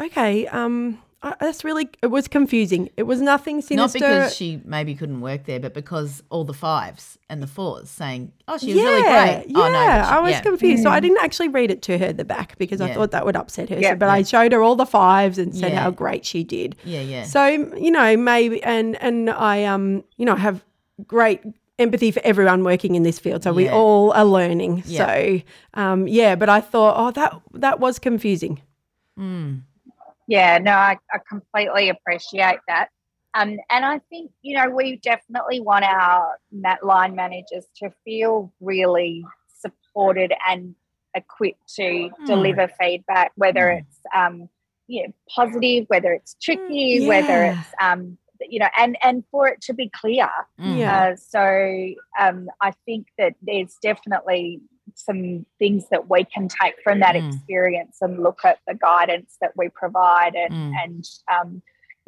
[0.00, 2.90] okay, um, I, that's really, it was confusing.
[2.98, 3.98] It was nothing sinister.
[3.98, 7.88] Not because she maybe couldn't work there, but because all the fives and the fours
[7.88, 10.40] saying, "Oh, she was really great." Yeah, oh no, she- I was yeah.
[10.42, 10.82] confused.
[10.82, 13.24] So I didn't actually read it to her at the back because I thought that
[13.24, 13.78] would upset her.
[13.78, 13.92] Yeah.
[13.92, 15.80] So, but I showed her all the fives and said Yeah.
[15.80, 16.76] how great she did.
[16.84, 17.24] Yeah, yeah.
[17.24, 20.62] So you know maybe and and I um you know have
[21.06, 21.40] great
[21.78, 23.42] empathy for everyone working in this field.
[23.42, 24.82] So we all are learning.
[24.86, 25.06] Yeah.
[25.06, 25.40] So
[25.74, 28.62] um yeah, but I thought oh that that was confusing.
[29.18, 29.62] Mm.
[30.26, 32.88] Yeah, no, I, I completely appreciate that.
[33.34, 38.52] Um, and I think, you know, we definitely want our ma- line managers to feel
[38.60, 39.24] really
[39.58, 40.74] supported and
[41.14, 43.80] equipped to deliver feedback, whether Mm.
[43.80, 44.48] it's, um,
[44.86, 47.60] you know, positive, whether it's tricky, whether yeah.
[47.60, 48.18] it's, um,
[48.50, 50.28] you know, and, and for it to be clear.
[50.60, 50.78] Mm.
[50.78, 51.12] Yeah.
[51.12, 54.60] Uh, so um, I think that there's definitely
[54.94, 57.26] some things that we can take from that Mm.
[57.34, 60.72] experience and look at the guidance that we provide and, Mm.
[60.84, 61.62] and um,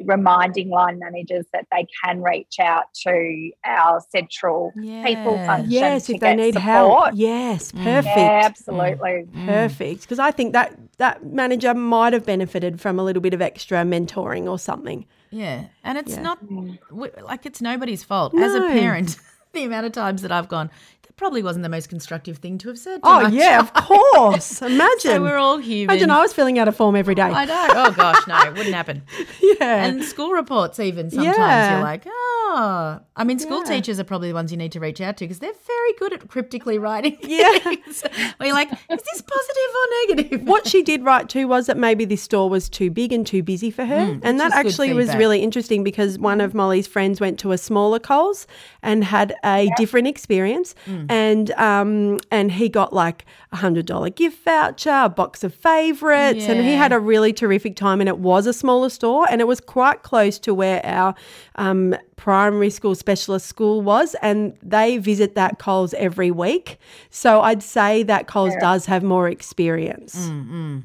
[0.05, 4.71] reminding line managers that they can reach out to our central
[5.03, 6.63] people function Yes, to if they need support.
[6.63, 7.09] help.
[7.15, 7.83] Yes, Mm.
[7.83, 8.15] perfect.
[8.15, 9.27] Yeah, absolutely.
[9.45, 10.01] Perfect.
[10.03, 13.79] Because I think that that manager might have benefited from a little bit of extra
[13.79, 15.05] mentoring or something.
[15.29, 16.21] Yeah, and it's Yeah.
[16.21, 16.77] not mm.
[17.21, 18.33] like it's nobody's fault.
[18.35, 19.17] As a parent,
[19.53, 20.69] the amount of times that I've gone,
[21.17, 22.97] probably wasn't the most constructive thing to have said.
[23.03, 24.61] To Oh yeah, of course.
[24.61, 24.99] Imagine.
[25.01, 25.93] So we're all human.
[25.95, 27.23] Imagine I was filling out a form every day.
[27.23, 27.67] I know.
[27.71, 29.03] Oh gosh, no, it wouldn't happen.
[29.41, 29.83] yeah.
[29.85, 31.73] And school reports, even sometimes Yeah.
[31.75, 32.99] you're like, oh.
[33.15, 33.75] I mean, school Yeah.
[33.75, 36.13] teachers are probably the ones you need to reach out to because they're very good
[36.13, 37.17] at cryptically writing.
[37.27, 37.57] Yeah.
[37.59, 38.03] things.
[38.37, 38.77] Where you're like, is
[39.11, 40.47] this positive or negative?
[40.47, 43.43] what she did write too was that maybe this store was too big and too
[43.43, 44.19] busy for her.
[44.23, 47.37] and that Mm, is good actually was really interesting because one of Molly's friends went
[47.39, 48.47] to a smaller Coles
[48.81, 50.73] and had a different experience.
[50.85, 51.06] Mm.
[51.09, 56.45] And um, and he got like a hundred dollar gift voucher, a box of favorites,
[56.47, 57.99] and he had a really terrific time.
[57.99, 61.15] And it was a smaller store and it was quite close to where our
[61.55, 64.15] um, primary school specialist school was.
[64.21, 66.77] And they visit that Coles every week.
[67.09, 70.15] So I'd say that Coles does have more experience.
[70.27, 70.83] Mm,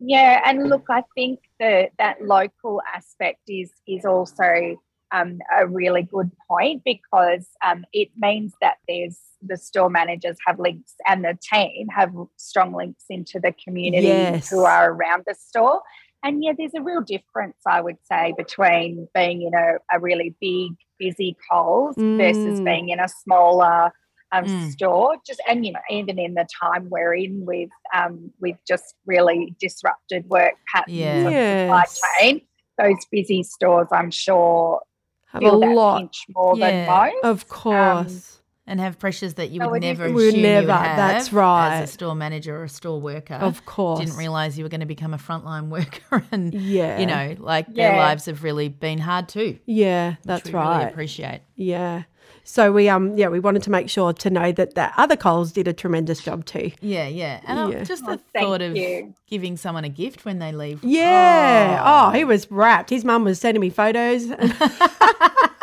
[0.00, 4.80] Yeah, and look, I think that that local aspect is is also
[5.14, 10.58] um, a really good point because um, it means that there's the store managers have
[10.58, 14.48] links and the team have strong links into the community Yes.
[14.50, 15.80] who are around the store.
[16.22, 20.34] And yeah, there's a real difference, I would say, between being in a, a really
[20.40, 22.64] big, busy Coles versus Mm.
[22.64, 23.92] being in a smaller
[24.32, 24.72] um, Mm.
[24.72, 25.16] store.
[25.26, 29.54] Just and you know, even in the time we're in with um, with just really
[29.60, 31.26] disrupted work patterns Yeah.
[31.26, 31.68] and Yes.
[32.00, 32.40] supply chain,
[32.78, 34.80] those busy stores, I'm sure,
[35.26, 36.70] Have a feel that lot, pinch more Yeah.
[36.70, 37.14] than most.
[37.22, 38.33] of course.
[38.66, 41.80] And have pressures that you would never Would assume never, you would have that's right.
[41.82, 43.34] as a store manager or a store worker.
[43.34, 44.00] of course.
[44.00, 46.98] Didn't realize you were going to become a frontline worker, and Yeah.
[46.98, 49.58] you know, like their lives have really been hard too.
[49.66, 50.84] Yeah, that's we Really right.
[50.90, 51.42] appreciate.
[51.56, 52.04] yeah.
[52.46, 55.52] So we um yeah we wanted to make sure to know that the other Coles
[55.52, 56.72] did a tremendous job too.
[56.80, 57.84] Yeah, yeah, and Yeah.
[57.84, 59.14] just the Oh, thank thought of you.
[59.28, 60.82] giving someone a gift when they leave.
[60.84, 61.82] Yeah.
[61.84, 62.88] Oh, he was wrapped.
[62.90, 64.26] His mum was sending me photos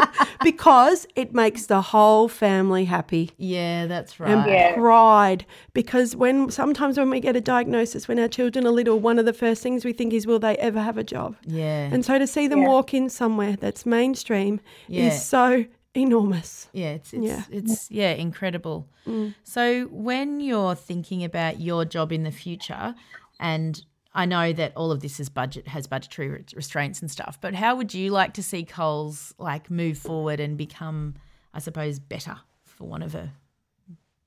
[0.43, 3.31] because it makes the whole family happy.
[3.37, 4.49] Yeah, that's and right.
[4.49, 4.73] Yeah.
[4.75, 9.19] pride because when sometimes when we get a diagnosis when our children are little one
[9.19, 12.03] of the first things we think is will they ever have a job Yeah, and
[12.05, 12.67] so to see them Yeah.
[12.69, 15.07] walk in somewhere that's mainstream Yeah.
[15.07, 17.43] is so enormous yeah, it's it's Yeah.
[17.49, 18.87] it's yeah, incredible.
[19.07, 19.33] Mm.
[19.43, 22.95] So when you're thinking about your job in the future,
[23.39, 23.81] and
[24.13, 27.75] I know that all of this is budget has budgetary restraints and stuff, but how
[27.75, 31.15] would you like to see Coles like move forward and become,
[31.53, 33.31] I suppose, better for one of a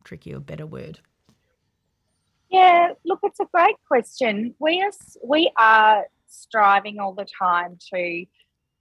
[0.04, 1.00] tricky or better word?
[2.50, 4.54] Yeah, look, it's a great question.
[4.58, 4.90] We are
[5.26, 8.24] we are striving all the time to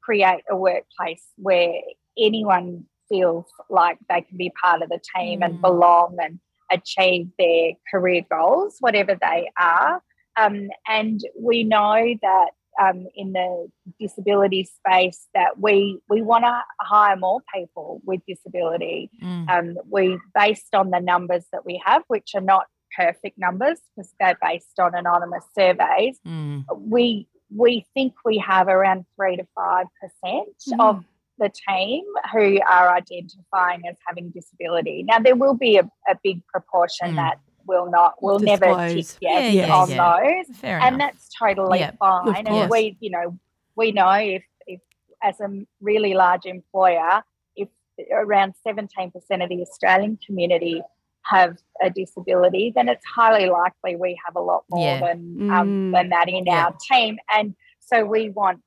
[0.02, 1.74] create a workplace where
[2.18, 5.46] anyone feels like they can be part of the team Mm.
[5.46, 6.40] and belong and
[6.72, 10.02] achieve their career goals, whatever they are.
[10.40, 12.48] Um, and we know that
[12.82, 13.68] um, in the
[14.00, 19.50] disability space that we we want to hire more people with disability Mm.
[19.50, 22.66] um, we based on the numbers that we have, which are not
[22.98, 26.20] perfect numbers because they're based on anonymous surveys.
[26.28, 26.64] Mm.
[26.80, 30.82] We we think we have around three to five percent Mm-hmm.
[30.82, 31.04] of
[31.40, 35.04] the team who are identifying as having disability.
[35.04, 37.16] Now there will be a, a big proportion Mm.
[37.18, 40.20] that will not will never tick yes Yeah, yeah, on yeah.
[40.46, 41.12] those Fair and enough.
[41.14, 42.46] that's totally Yeah, fine.
[42.48, 43.38] And we, you know,
[43.76, 44.80] we know if, if
[45.24, 45.50] as a
[45.82, 47.24] really large employer,
[47.56, 47.70] if
[48.12, 50.82] around 17% of the Australian community
[51.24, 55.92] have a disability, then it's highly likely we have a lot more than um, Mm.
[55.94, 57.18] than that in our team.
[57.34, 58.60] And so we want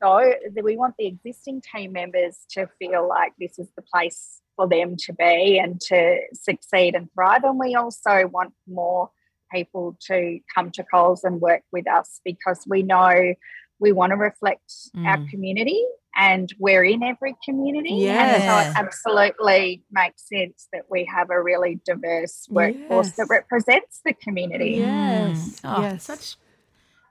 [0.00, 4.68] though we want the existing team members to feel like this is the place for
[4.68, 7.44] them to be and to succeed and thrive.
[7.44, 9.10] And we also want more
[9.52, 13.34] people to come to Coles and work with us because we know
[13.80, 14.70] we want to reflect
[15.06, 15.30] our Mm.
[15.30, 15.84] community
[16.16, 18.08] and we're in every community.
[18.08, 23.16] And so it absolutely makes sense that we have a really diverse workforce Yes.
[23.16, 24.76] that represents the community.
[24.78, 25.60] Yes.
[25.64, 26.04] Oh, yes.
[26.04, 26.36] Such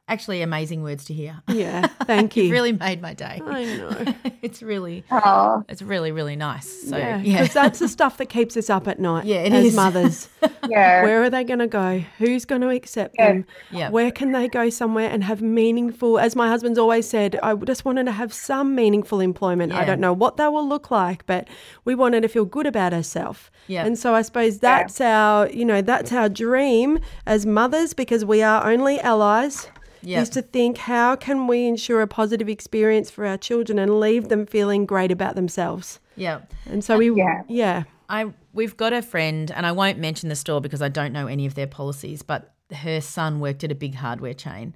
[0.09, 1.41] actually amazing words to hear.
[1.47, 1.87] yeah.
[2.05, 2.43] Thank you.
[2.43, 3.41] You've really made my day.
[3.45, 4.31] I know.
[4.41, 6.67] it's really, Oh, it's really, really nice.
[6.89, 9.25] So yeah, yeah, 'cause that's the stuff that keeps us up at night.
[9.25, 9.75] Yeah, it as is.
[9.75, 10.29] mothers.
[10.67, 11.03] yeah.
[11.03, 12.03] Where are they going to go?
[12.17, 13.27] Who's going to accept Yeah.
[13.33, 13.45] them?
[13.71, 16.19] yeah, Where can they go somewhere and have meaningful?
[16.19, 19.71] As my husband's always said, I just wanted to have some meaningful employment.
[19.73, 21.47] I don't know what that will look like, but
[21.85, 23.49] we wanted to feel good about ourselves.
[23.67, 23.85] Yeah.
[23.85, 28.41] And so I suppose that's our, you know, that's our dream as mothers because we
[28.41, 29.67] are only allies.
[30.01, 30.21] Yeah.
[30.21, 34.29] Is to think how can we ensure a positive experience for our children and leave
[34.29, 35.99] them feeling great about themselves.
[36.15, 36.41] yeah.
[36.65, 37.43] And so we, Yeah.
[37.47, 41.13] yeah, I we've got a friend, and I won't mention the store because I don't
[41.13, 44.73] know any of their policies, but her son worked at a big hardware chain,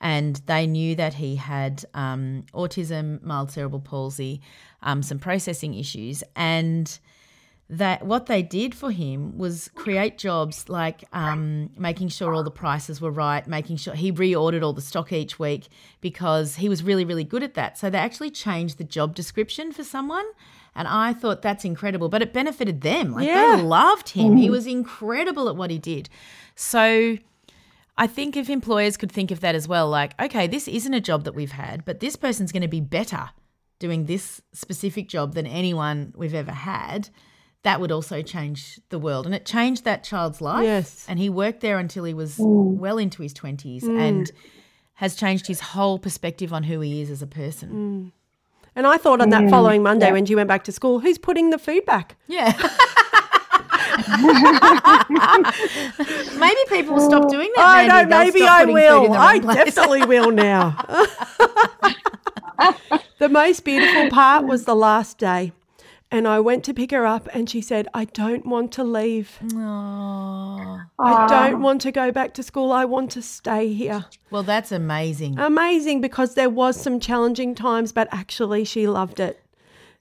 [0.00, 4.40] and they knew that he had um, autism, mild cerebral palsy,
[4.82, 6.98] um, some processing issues, and
[7.72, 12.50] that what they did for him was create jobs like um, making sure all the
[12.50, 15.68] prices were right, making sure he reordered all the stock each week
[16.00, 17.78] because he was really, really good at that.
[17.78, 20.26] So they actually changed the job description for someone.
[20.74, 23.12] And I thought that's incredible, but it benefited them.
[23.12, 23.54] Like Yeah.
[23.56, 24.36] they loved him.
[24.36, 26.08] He was incredible at what he did.
[26.56, 27.18] So
[27.96, 31.00] I think if employers could think of that as well, like, okay, this isn't a
[31.00, 33.30] job that we've had, but this person's going to be better
[33.78, 37.10] doing this specific job than anyone we've ever had,
[37.62, 39.26] that would also change the world.
[39.26, 40.64] And it changed that child's life.
[40.64, 41.04] Yes.
[41.08, 42.76] And he worked there until he was mm.
[42.76, 43.98] well into his 20s mm.
[44.00, 44.30] and
[44.94, 47.70] has changed his whole perspective on who he is as a person.
[47.70, 48.12] Mm.
[48.76, 51.50] And I thought on that following Monday when she went back to school, who's putting
[51.50, 52.16] the food back?
[52.28, 52.52] Yeah.
[56.38, 57.64] maybe people will stop doing that.
[57.64, 58.10] I Mandy.
[58.10, 59.12] know, They'll maybe I putting food in will.
[59.14, 60.76] I definitely will now.
[63.18, 65.52] the most beautiful part was the last day.
[66.12, 69.38] And I went to pick her up and she said, I don't want to leave.
[69.56, 70.80] Aw.
[70.98, 72.72] I don't want to go back to school.
[72.72, 74.06] I want to stay here.
[74.30, 75.38] Well, that's amazing.
[75.38, 79.40] Amazing because there was some challenging times, but actually she loved it.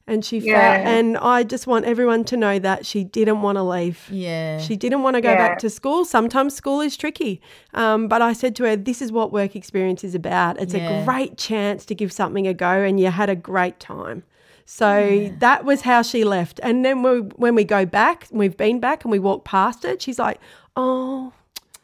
[0.07, 0.53] And she Yeah.
[0.81, 4.09] felt, and I just want everyone to know that she didn't want to leave.
[4.09, 4.57] yeah.
[4.57, 5.37] She didn't want to go Yeah.
[5.37, 6.03] back to school.
[6.05, 7.39] Sometimes school is tricky.
[7.75, 10.59] Um, but I said to her, This is what work experience is about.
[10.59, 10.89] It's Yeah.
[11.01, 14.23] a great chance to give something a go, and you had a great time.
[14.71, 16.59] So that was how she left.
[16.61, 19.99] And then we, when we go back, we've been back and we walk past it,
[19.99, 20.39] she's like,
[20.75, 21.33] Oh,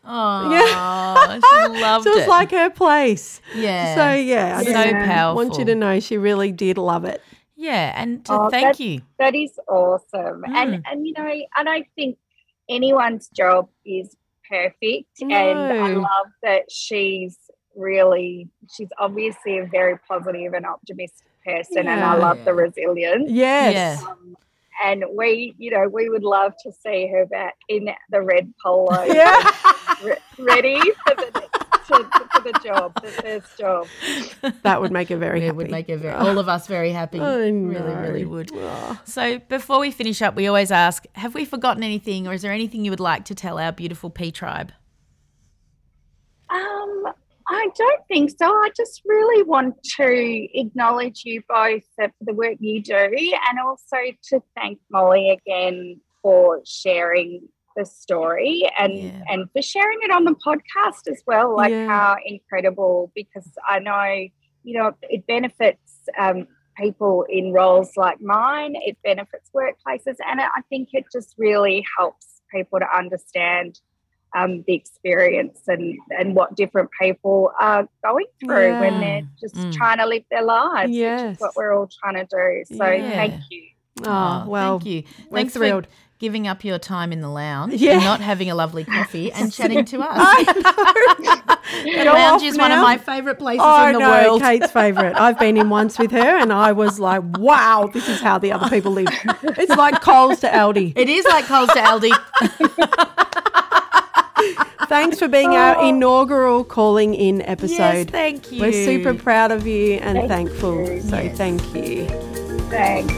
[0.07, 1.39] Oh, Yeah.
[1.39, 2.29] she loved so it's it.
[2.29, 3.41] like her place.
[3.55, 3.95] yeah.
[3.95, 5.35] So yeah, I so just powerful.
[5.35, 7.23] want you to know she really did love it.
[7.55, 9.01] Yeah, and to Oh, thank that's- you.
[9.17, 10.43] That is awesome.
[10.47, 10.53] Mm.
[10.55, 12.19] And and you know, I don't think
[12.69, 14.15] anyone's job is
[14.47, 15.09] perfect.
[15.21, 17.35] And I love that she's
[17.75, 22.21] really she's obviously a very positive and optimistic person and I Yeah.
[22.21, 23.29] love the resilience.
[23.31, 24.01] Yes.
[24.01, 24.09] Yeah.
[24.09, 24.35] Um,
[24.83, 29.03] and we, you know, we would love to see her back in the red polo,
[29.05, 29.51] Yeah.
[30.03, 31.49] re- ready for the
[31.87, 32.03] to,
[32.33, 33.87] for the job, the first job.
[34.63, 35.55] That would make her very It happy.
[35.57, 37.19] would make her very, all of us very happy.
[37.19, 38.49] I Really, really would.
[38.55, 38.99] Oh.
[39.05, 42.51] So before we finish up, we always ask, have we forgotten anything or is there
[42.51, 44.71] anything you would like to tell our beautiful P tribe?
[46.49, 47.05] Um,
[47.47, 48.47] I don't think so.
[48.47, 53.97] I just really want to acknowledge you both for the work you do and also
[54.29, 59.21] to thank Molly again for sharing the story and Yeah.
[59.27, 61.55] and for sharing it on the podcast as well.
[61.55, 61.87] Like Yeah.
[61.87, 64.27] how incredible because I know,
[64.63, 70.61] you know, it benefits um, people in roles like mine, it benefits workplaces, and I
[70.69, 73.79] think it just really helps people to understand
[74.35, 78.79] um, the experience and, and what different people are going through Yeah.
[78.81, 79.73] when they're just Mm.
[79.73, 80.97] trying to live their lives, which
[81.31, 82.75] is what we're all trying to do.
[82.77, 83.09] So Yeah.
[83.11, 83.63] thank you.
[84.05, 85.03] Oh, well, thank you.
[85.29, 85.85] we're Thanks thrilled.
[85.85, 87.93] for giving up your time in the lounge Yeah.
[87.93, 90.09] and not having a lovely coffee and chatting to us.
[90.17, 91.55] I know.
[91.97, 94.41] the Go lounge off is one of my favourite places Oh in the no, world.
[94.41, 95.15] Kate's favourite.
[95.15, 98.51] I've been in once with her, and I was like, "Wow, this is how the
[98.51, 99.07] other people live."
[99.57, 100.93] It's like Coles to Aldi.
[100.97, 102.11] It is like Coles to Aldi.
[104.87, 105.89] Thanks for being our oh.
[105.89, 107.77] inaugural calling in episode.
[107.77, 108.61] Yes, thank you.
[108.61, 110.89] We're super proud of you and thank thankful.
[110.89, 111.01] You.
[111.01, 111.37] So yes.
[111.37, 112.07] thank you.
[112.69, 113.13] Thanks.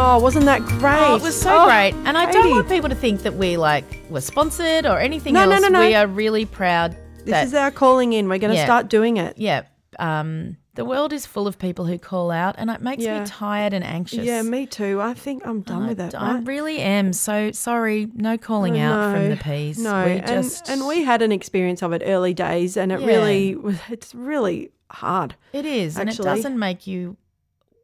[0.00, 0.94] Oh, wasn't that great?
[0.96, 1.92] Oh, it was so oh, great.
[2.06, 2.38] And I Katie.
[2.38, 5.60] don't want people to think that we like were sponsored or anything no, else.
[5.60, 5.86] No, no, no.
[5.86, 6.96] We are really proud.
[7.24, 8.28] This is our calling in.
[8.28, 9.36] We're going to yeah, start doing it.
[9.36, 9.64] Yeah.
[9.98, 13.18] Um, the world is full of people who call out, and it makes Yeah.
[13.18, 14.24] me tired and anxious.
[14.24, 15.00] Yeah, me too.
[15.02, 16.14] I think I'm done I, with it.
[16.14, 16.46] I right?
[16.46, 17.12] really am.
[17.12, 19.76] So sorry, no calling out from the peas.
[19.76, 23.00] No, we and, just and we had an experience of it early days, and it
[23.00, 23.06] Yeah.
[23.08, 23.76] really was.
[23.90, 25.34] It's really hard.
[25.52, 27.16] it is, and it doesn't make you.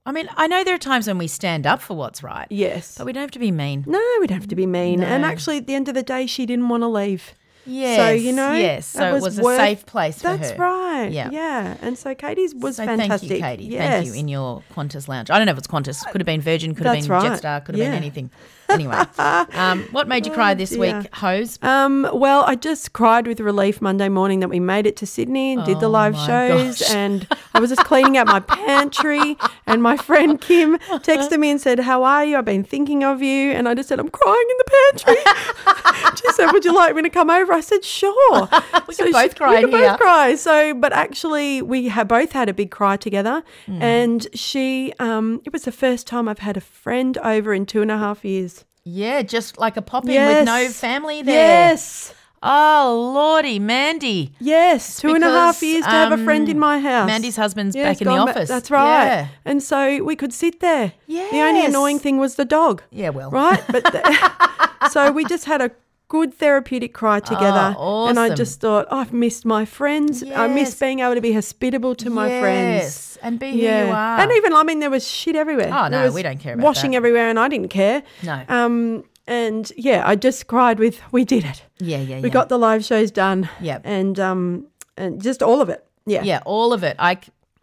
[0.07, 2.95] I mean, I know there are times when we stand up for what's right, Yes.
[2.97, 3.83] but we don't have to be mean.
[3.89, 5.03] No, we don't have to be mean.
[5.03, 7.35] And actually, at the end of the day, she didn't want to leave.
[7.67, 8.87] Yes, you know, yes.
[8.87, 10.57] So was it was worth- a safe place for That's her.
[10.59, 11.09] right.
[11.11, 11.31] Yeah.
[11.31, 11.77] Yeah.
[11.81, 13.29] And so Katie's was so fantastic.
[13.29, 13.65] thank you, Katie.
[13.73, 14.05] Yes.
[14.05, 15.31] Thank you in your Qantas lounge.
[15.31, 16.03] I don't know if it's Qantas.
[16.13, 16.75] Could have been Virgin.
[16.75, 17.33] Could have been right.
[17.33, 17.65] Jetstar.
[17.65, 17.91] Could have Yeah.
[17.91, 18.31] been anything.
[18.69, 20.81] Anyway, um, what made you cry this dear.
[21.01, 21.59] week, Hose?
[21.63, 25.53] Um, well, I just cried with relief Monday morning that we made it to Sydney
[25.53, 26.79] and did the Oh live shows.
[26.81, 26.91] gosh.
[26.91, 28.41] And I was just cleaning out my
[28.75, 29.37] pantry,
[29.67, 32.37] and my friend Kim texted me and said, "How are you?
[32.37, 36.33] I've been thinking of you." And I just said, "I'm crying in the pantry." she
[36.33, 38.49] said, "Would you like me to come over?" I said, "Sure."
[38.87, 40.35] We can both cry We can both cry.
[40.35, 43.83] So, but actually, we have both had a big cry together, Hmm.
[43.83, 47.83] and she, um, it was the first time I've had a friend over in two
[47.83, 48.64] and a half years.
[48.85, 51.35] Yeah, just like a pop in with no family there.
[51.35, 52.13] Yes.
[52.47, 54.35] Oh, Lordy, Mandy.
[54.39, 57.07] Yes, two and a half because, years to have a friend in um, my house.
[57.07, 58.51] Mandy's husband's Yes, back in the ba- office.
[58.51, 59.05] That's right.
[59.07, 59.29] Yeah.
[59.47, 60.93] And so we could sit there.
[61.07, 61.27] Yeah.
[61.31, 62.83] The only annoying thing was the dog.
[62.91, 63.31] Yeah, well.
[63.31, 63.63] Right?
[63.71, 65.71] But the- so we just had a
[66.09, 67.75] good therapeutic cry together.
[67.79, 70.23] Oh, And I just thought, I've missed my friends.
[70.23, 72.83] I miss being able to be hospitable to my friends.
[72.85, 74.21] Yes, and be who you are.
[74.21, 75.71] And even, I mean, there was shit everywhere.
[75.73, 76.99] Oh, no, we don't care about Washing that.
[76.99, 78.03] everywhere, and I didn't care.
[78.23, 78.45] No.
[78.49, 81.63] Um, and yeah, I just cried with, we did it.
[81.79, 82.21] yeah, yeah, yeah.
[82.21, 83.49] We got the live shows done.
[83.61, 83.83] Yep.
[83.85, 84.67] And um
[84.99, 85.85] and just all of it.
[86.07, 86.23] Yeah.
[86.23, 86.97] yeah, all of it.
[86.99, 87.19] I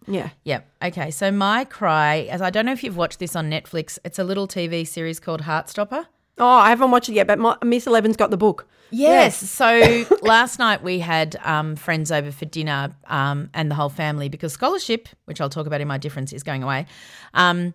[0.08, 0.30] Yeah.
[0.44, 0.62] Yeah.
[0.84, 1.12] Okay.
[1.12, 4.00] So my cry, as I don't know if you've watched this on Netflix.
[4.04, 6.08] It's a little TV series called Heartstopper.
[6.38, 8.68] Oh, I haven't watched it yet, but my, Miss Eleven's got the book.
[8.90, 9.38] Yes.
[9.50, 14.28] So last night we had um, friends over for dinner um, and the whole family
[14.30, 16.88] because scholarship, which I'll talk about in my difference, is going away.
[17.34, 17.74] Um,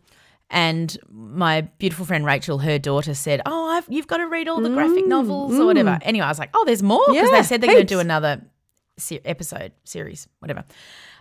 [0.51, 4.61] and my beautiful friend Rachel, her daughter, said, "Oh, I've, you've got to read all
[4.61, 7.37] the graphic novels or whatever." Anyway, I was like, "Oh, there's more," because Mm, Yeah,
[7.39, 8.43] they said they're going to do another
[8.97, 10.65] se- episode, series, whatever.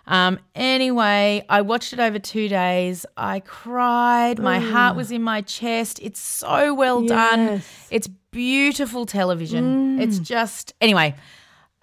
[0.06, 3.04] Um, anyway, I watched it over two days.
[3.16, 4.38] I cried.
[4.38, 5.98] My heart was in my chest.
[6.02, 7.40] It's so well done.
[7.40, 7.60] Yes.
[7.62, 7.86] Mm.
[7.90, 10.00] It's beautiful television.
[10.00, 11.14] It's just anyway.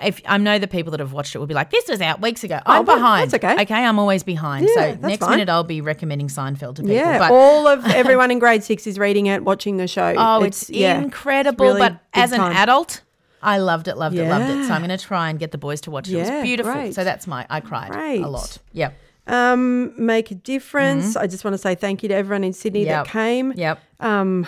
[0.01, 2.19] If I know the people that have watched it will be like, "This was out
[2.19, 3.31] weeks ago." I'm but behind.
[3.31, 3.61] that's okay.
[3.61, 4.67] Okay, I'm always behind.
[4.67, 5.29] Yeah, so next fine.
[5.31, 6.95] minute I'll be recommending Seinfeld to people.
[6.95, 7.19] Yeah.
[7.19, 10.13] but all of everyone in grade six is reading it, watching the show.
[10.17, 11.67] oh, it's, yeah, incredible.
[11.67, 12.53] really but as an time.
[12.53, 13.01] adult,
[13.43, 14.65] I loved it, loved it, loved it.
[14.67, 16.15] So I'm going to try and get the boys to watch it.
[16.15, 16.73] it was beautiful.
[16.73, 16.95] great.
[16.95, 17.45] So that's my.
[17.49, 18.21] I cried Great.
[18.21, 18.57] a lot.
[18.71, 18.91] Yeah.
[19.27, 21.15] um, make a difference.
[21.15, 22.89] I just want to say thank you to everyone in Sydney Mm-hmm.
[22.89, 23.05] Yep.
[23.05, 23.51] that came.
[23.53, 23.79] Yep.
[23.99, 24.47] Um,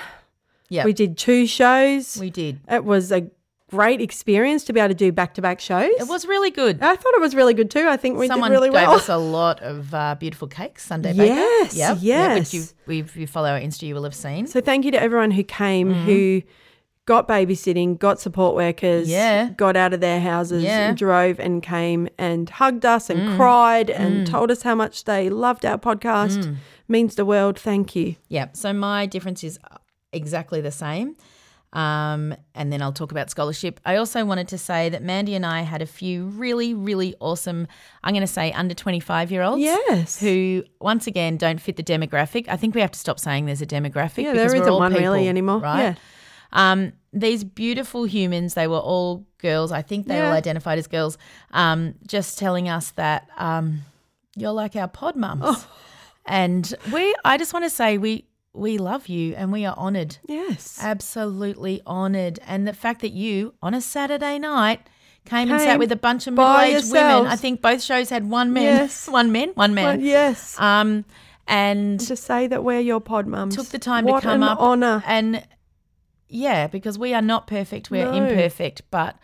[0.70, 0.86] Yep.
[0.86, 2.18] we did two shows.
[2.20, 2.60] We did.
[2.70, 3.30] it was a
[3.70, 5.92] great experience to be able to do back to back shows.
[6.00, 6.82] It was really good.
[6.82, 7.88] I thought it was really good too.
[7.88, 9.00] I think we Someone did really well.
[9.00, 9.20] Someone gave well.
[9.20, 11.36] us a lot of uh, beautiful cakes, Sunday Baker.
[11.36, 11.98] Yes, Yep.
[12.02, 12.74] Yeah, which you, yes.
[12.88, 14.48] if you follow our Insta, you will have seen.
[14.48, 16.06] So thank you to everyone who came, Mm-hmm.
[16.06, 16.42] who
[17.06, 19.50] got babysitting, got support workers, Yeah.
[19.50, 20.92] got out of their houses, Yeah.
[20.92, 20.96] Mm.
[20.96, 25.66] drove and came and hugged us and cried and told us how much they loved
[25.66, 26.44] our podcast.
[26.44, 26.56] Mm.
[26.88, 27.60] Means the world.
[27.60, 28.16] Thank you.
[28.28, 28.48] Yeah.
[28.54, 29.60] So my difference is
[30.14, 31.16] exactly the same.
[31.74, 33.82] Um, and then I'll talk about scholarship.
[33.86, 37.68] I also wanted to say that Mandy and I had a few really, really awesome,
[38.04, 39.62] I'm going to say under 25 year olds.
[39.62, 40.20] Yes.
[40.22, 42.46] Who, once again, don't fit the demographic.
[42.48, 44.24] I think we have to stop saying there's a demographic.
[44.24, 45.60] Yeah, because there isn't one really anymore.
[45.60, 45.82] Right?
[45.82, 45.96] Yeah.
[46.56, 49.72] Um, these beautiful humans, they were all girls.
[49.72, 51.18] I think they all identified as girls,
[51.52, 53.82] um, just telling us that um,
[54.36, 55.44] you're like our pod mums.
[55.46, 55.68] Oh.
[56.26, 60.18] And we, I just want to say, we, we love you and we are honoured,
[60.28, 60.80] Yes.
[60.82, 62.40] absolutely honoured.
[62.48, 64.82] And the fact that you, on a Saturday night,
[65.26, 67.28] came, and sat with a bunch of middle aged women.
[67.28, 69.08] I think both shows had one man, Yes.
[69.20, 69.98] one man, one man.
[69.98, 70.60] But yes.
[70.60, 71.06] Um,
[71.48, 73.56] and to say that we're your pod mums.
[73.56, 75.04] took the time what to come an up Honor.
[75.06, 75.46] and
[76.28, 78.14] yeah because we are not perfect we're No.
[78.26, 79.18] imperfect but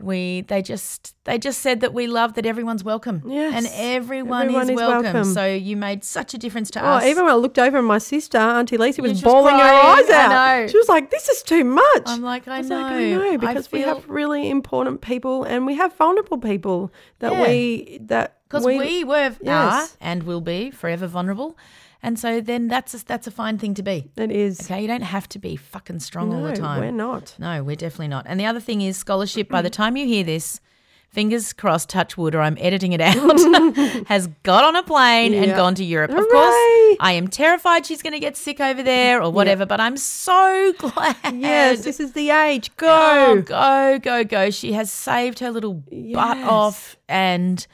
[0.00, 3.54] we they just they just said that we love that everyone's welcome Yes.
[3.54, 5.02] and everyone, Everyone is, is welcome.
[5.12, 5.24] welcome.
[5.32, 7.98] so you made such a difference to Oh, us even when I looked over my
[7.98, 10.70] sister, Auntie Lisa, was bawling her eyes I out.
[10.70, 13.38] She was like, "This is too much." i'm like i, was know like, I know
[13.38, 16.90] because we feel- have really important people and we have vulnerable people
[17.20, 17.42] that Yeah.
[17.46, 19.94] we that because we, were Yes.
[19.94, 21.56] are and will be forever vulnerable
[22.02, 24.60] and so then that's a, that's a fine thing to be it is.
[24.62, 27.34] okay you don't have to be fucking strong all the time we're not.
[27.38, 28.26] No, we're definitely not.
[28.28, 29.48] And the other thing is scholarship.
[29.48, 30.60] By the time you hear this,
[31.08, 33.16] fingers crossed, touch wood, or I'm editing it out,
[34.06, 36.10] has got on a plane and gone to Europe.
[36.10, 36.56] Of course,
[37.00, 40.72] I am terrified she's going to get sick over there or whatever, but I'm so
[40.78, 41.16] glad.
[41.34, 42.70] Yes, this is the age.
[42.80, 43.42] Oh, Go.
[43.42, 44.50] go, go, go.
[44.50, 47.66] She has saved her little butt off and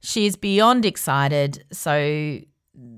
[0.00, 1.64] she is beyond excited.
[1.72, 2.38] So,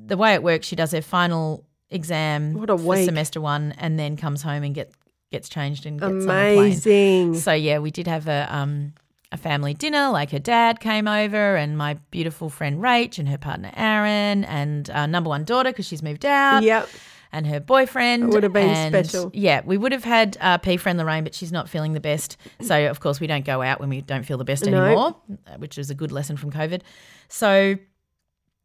[0.07, 3.04] the way it works, she does her final exam What a for week.
[3.04, 4.90] semester one and then comes home and get,
[5.30, 6.59] gets changed and gets on a plane.
[6.59, 7.34] Amazing.
[7.36, 8.92] So, yeah, we did have a, um,
[9.32, 10.11] a family dinner.
[10.11, 14.88] Like her dad came over and my beautiful friend Rach and her partner Aaron and
[14.90, 16.88] our number one daughter because she's moved out Yep.
[17.32, 18.22] and her boyfriend.
[18.24, 19.30] It would have been and, special.
[19.34, 22.36] Yeah, we would have had uh, P friend Lorraine, but she's not feeling the best.
[22.61, 24.84] So of course we don't go out when we don't feel the best No.
[24.84, 25.16] anymore,
[25.48, 26.82] uh, which is a good lesson from COVID.
[27.28, 27.76] So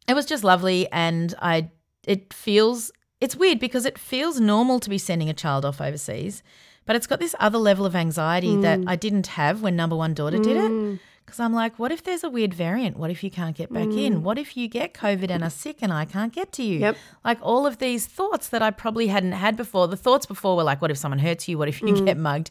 [0.07, 1.69] it was just lovely, and I
[2.05, 6.41] it feels it's weird because it feels normal to be sending a child off overseas,
[6.85, 8.89] but it's got this other level of anxiety that Mm.
[8.89, 10.99] I didn't have when number one daughter did it.
[11.23, 12.97] Because I'm like, what if there's a weird variant?
[12.97, 14.23] What if you can't get back in?
[14.23, 16.79] What if you get COVID and are sick and I can't get to you?
[16.79, 16.81] Mm.
[16.81, 16.97] Yep.
[17.23, 19.87] Like all of these thoughts that I probably hadn't had before.
[19.87, 21.57] The thoughts before were like, what if someone hurts you?
[21.57, 22.49] What if you get mugged?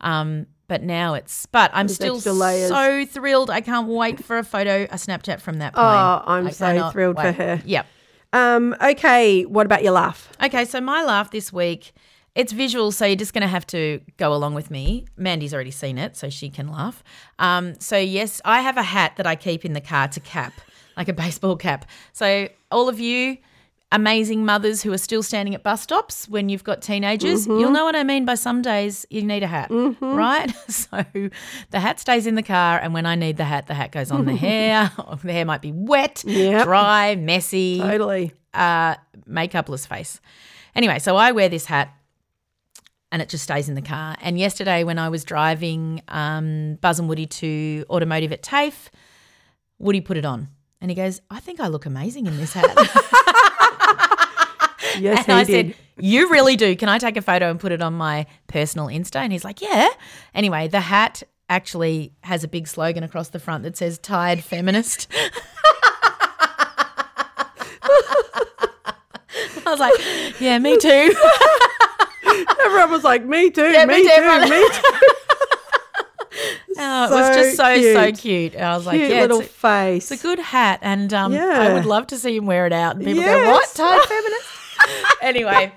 [0.00, 3.48] Um, but now it's, but I'm still so thrilled.
[3.50, 5.86] I can't wait for a photo, a Snapchat from that plane.
[5.86, 7.62] Oh, I'm so thrilled for her.
[7.64, 7.86] Yep.
[8.34, 10.30] Um, okay, what about your laugh?
[10.42, 11.92] Okay, so my laugh this week,
[12.34, 15.06] it's visual, so you're just going to have to go along with me.
[15.16, 17.02] Mandy's already seen it, so she can laugh.
[17.38, 20.52] Um, so, yes, I have a hat that I keep in the car to cap,
[20.96, 21.86] like a baseball cap.
[22.12, 23.38] So, all of you
[23.90, 27.84] amazing mothers who are still standing at bus stops when you've got teenagers, you'll know
[27.84, 29.68] what I mean by some days you need a hat,
[30.00, 30.52] right?
[30.68, 31.02] So,
[31.70, 34.10] the hat stays in the car, and when I need the hat, the hat goes
[34.10, 34.90] on the hair.
[35.24, 36.64] the hair might be wet, Yep.
[36.64, 38.32] dry, messy Totally.
[38.52, 38.96] uh,
[39.28, 40.20] makeupless face.
[40.74, 41.94] Anyway, so I wear this hat
[43.10, 44.16] and it just stays in the car.
[44.20, 48.90] And yesterday, when I was driving um, Buzz and Woody to automotive at TAFE,
[49.78, 50.48] Woody put it on
[50.82, 52.68] and he goes, I think I look amazing in this hat.
[55.00, 55.66] Yes, and I did.
[55.68, 56.74] said, You really do.
[56.76, 59.16] Can I take a photo and put it on my personal Insta?
[59.16, 59.88] And he's like, Yeah.
[60.34, 65.06] Anyway, the hat actually has a big slogan across the front that says Tired Feminist.
[69.66, 69.94] I was like,
[70.40, 70.88] Yeah, me too.
[72.64, 74.82] Everyone was like, me too, Yeah, me, me too, everyone- me too.
[76.80, 78.18] Oh, it was just so So so cute.
[78.20, 78.54] cute.
[78.54, 80.12] And I was like, Cute yeah, little it's a, face.
[80.12, 82.94] it's a good hat, and um, I would love to see him wear it out.
[82.94, 84.47] And people go, "What tired feminist?"
[85.22, 85.72] Anyway,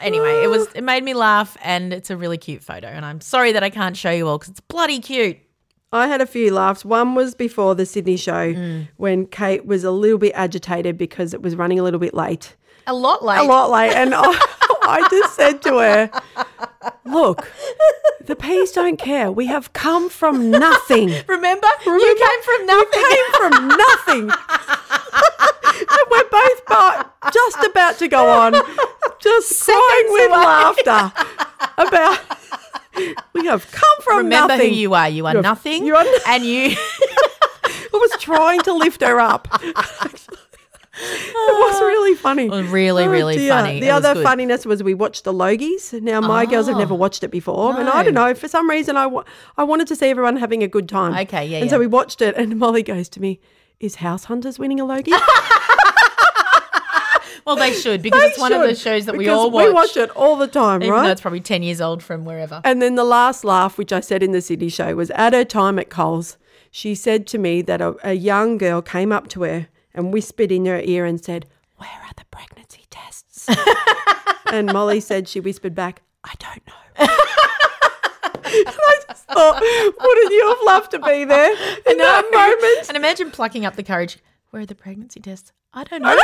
[0.00, 2.86] anyway, it was it made me laugh, and it's a really cute photo.
[2.88, 5.38] And I'm sorry that I can't show you all because it's bloody cute.
[5.92, 6.84] I had a few laughs.
[6.84, 8.88] One was before the Sydney show Mm.
[8.98, 12.56] when Kate was a little bit agitated because it was running a little bit late.
[12.86, 13.38] A lot late.
[13.38, 13.92] A lot late.
[13.94, 14.22] And I,
[14.88, 16.10] I just said to her,
[17.04, 17.50] Look,
[18.24, 19.30] the peas don't care.
[19.30, 21.08] We have come from nothing.
[21.28, 21.66] Remember?
[21.86, 23.04] you came from nothing.
[23.10, 24.30] came from nothing.
[25.80, 28.52] and we're both bo- just about to go on,
[29.20, 30.38] just crying with away.
[30.38, 31.12] laughter
[31.78, 32.20] about
[33.32, 34.70] we have come from Remember nothing.
[34.70, 35.08] who you are.
[35.08, 35.86] You are You're- nothing.
[35.86, 36.74] you're un- and you.
[37.94, 39.48] I was trying to lift her up.
[41.00, 41.84] it was ah.
[41.84, 42.46] really funny.
[42.46, 43.52] It was really, oh, really dear.
[43.52, 43.80] funny.
[43.80, 46.00] The It other funniness was we watched the Logies.
[46.02, 46.80] Now my girls have ah.
[46.80, 49.24] never watched it before, and I don't know for some reason I, wa-
[49.56, 51.14] I wanted to see everyone having a good time.
[51.14, 53.40] Okay, yeah, And so we watched it, and Molly goes to me,
[53.80, 55.12] "Is House Hunters winning a Logie?"
[57.46, 59.66] Well, they should because it's one of the shows that we all watch.
[59.66, 61.04] We watch it all the time, even right?
[61.04, 62.60] though it's probably ten years old from wherever.
[62.62, 65.46] And then the last laugh, which I said in the Sydney show, was at her
[65.46, 66.36] time at Coles.
[66.70, 69.68] She said to me that a, a young girl came up to her
[69.98, 71.44] and whispered in her ear and said,
[71.76, 73.48] Where are the pregnancy tests?
[74.52, 76.74] and Molly said, She whispered back, I don't know.
[76.98, 82.88] and I just thought, wouldn't you have loved to be there in that moment?
[82.88, 84.18] And imagine plucking up the courage.
[84.50, 85.52] Where are the pregnancy tests?
[85.74, 86.16] I don't know.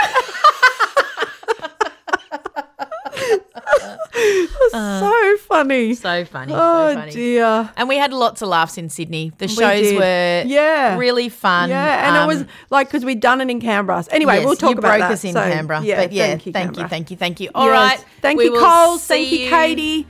[4.70, 5.94] So funny.
[5.94, 6.52] so funny.
[6.54, 7.12] oh, so funny.
[7.12, 7.70] dear.
[7.76, 9.32] And we had lots of laughs in Sydney.
[9.38, 9.98] The shows did.
[9.98, 10.96] were Yeah.
[10.98, 11.70] really fun.
[11.70, 14.04] Yeah, and Um, it was like because we'd done it in Canberra.
[14.10, 15.10] Anyway, yes, we'll talk you about broke that.
[15.12, 15.82] us in So, Canberra.
[15.82, 17.50] Yeah, but yeah, thank you, thank you, thank you, thank you.
[17.54, 18.04] All right, Yes.
[18.20, 18.98] Thank you, Cole.
[18.98, 20.06] Thank you, Katie.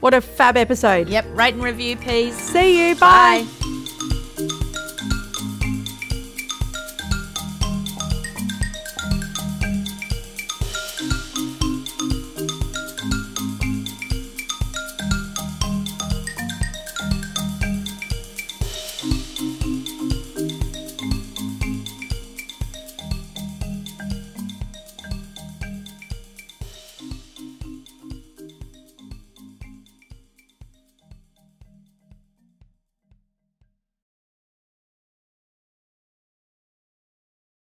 [0.00, 1.08] What a fab episode.
[1.08, 2.34] Yep, rate and review, please.
[2.34, 2.94] See you.
[2.96, 3.46] Bye.
[3.60, 3.76] Bye.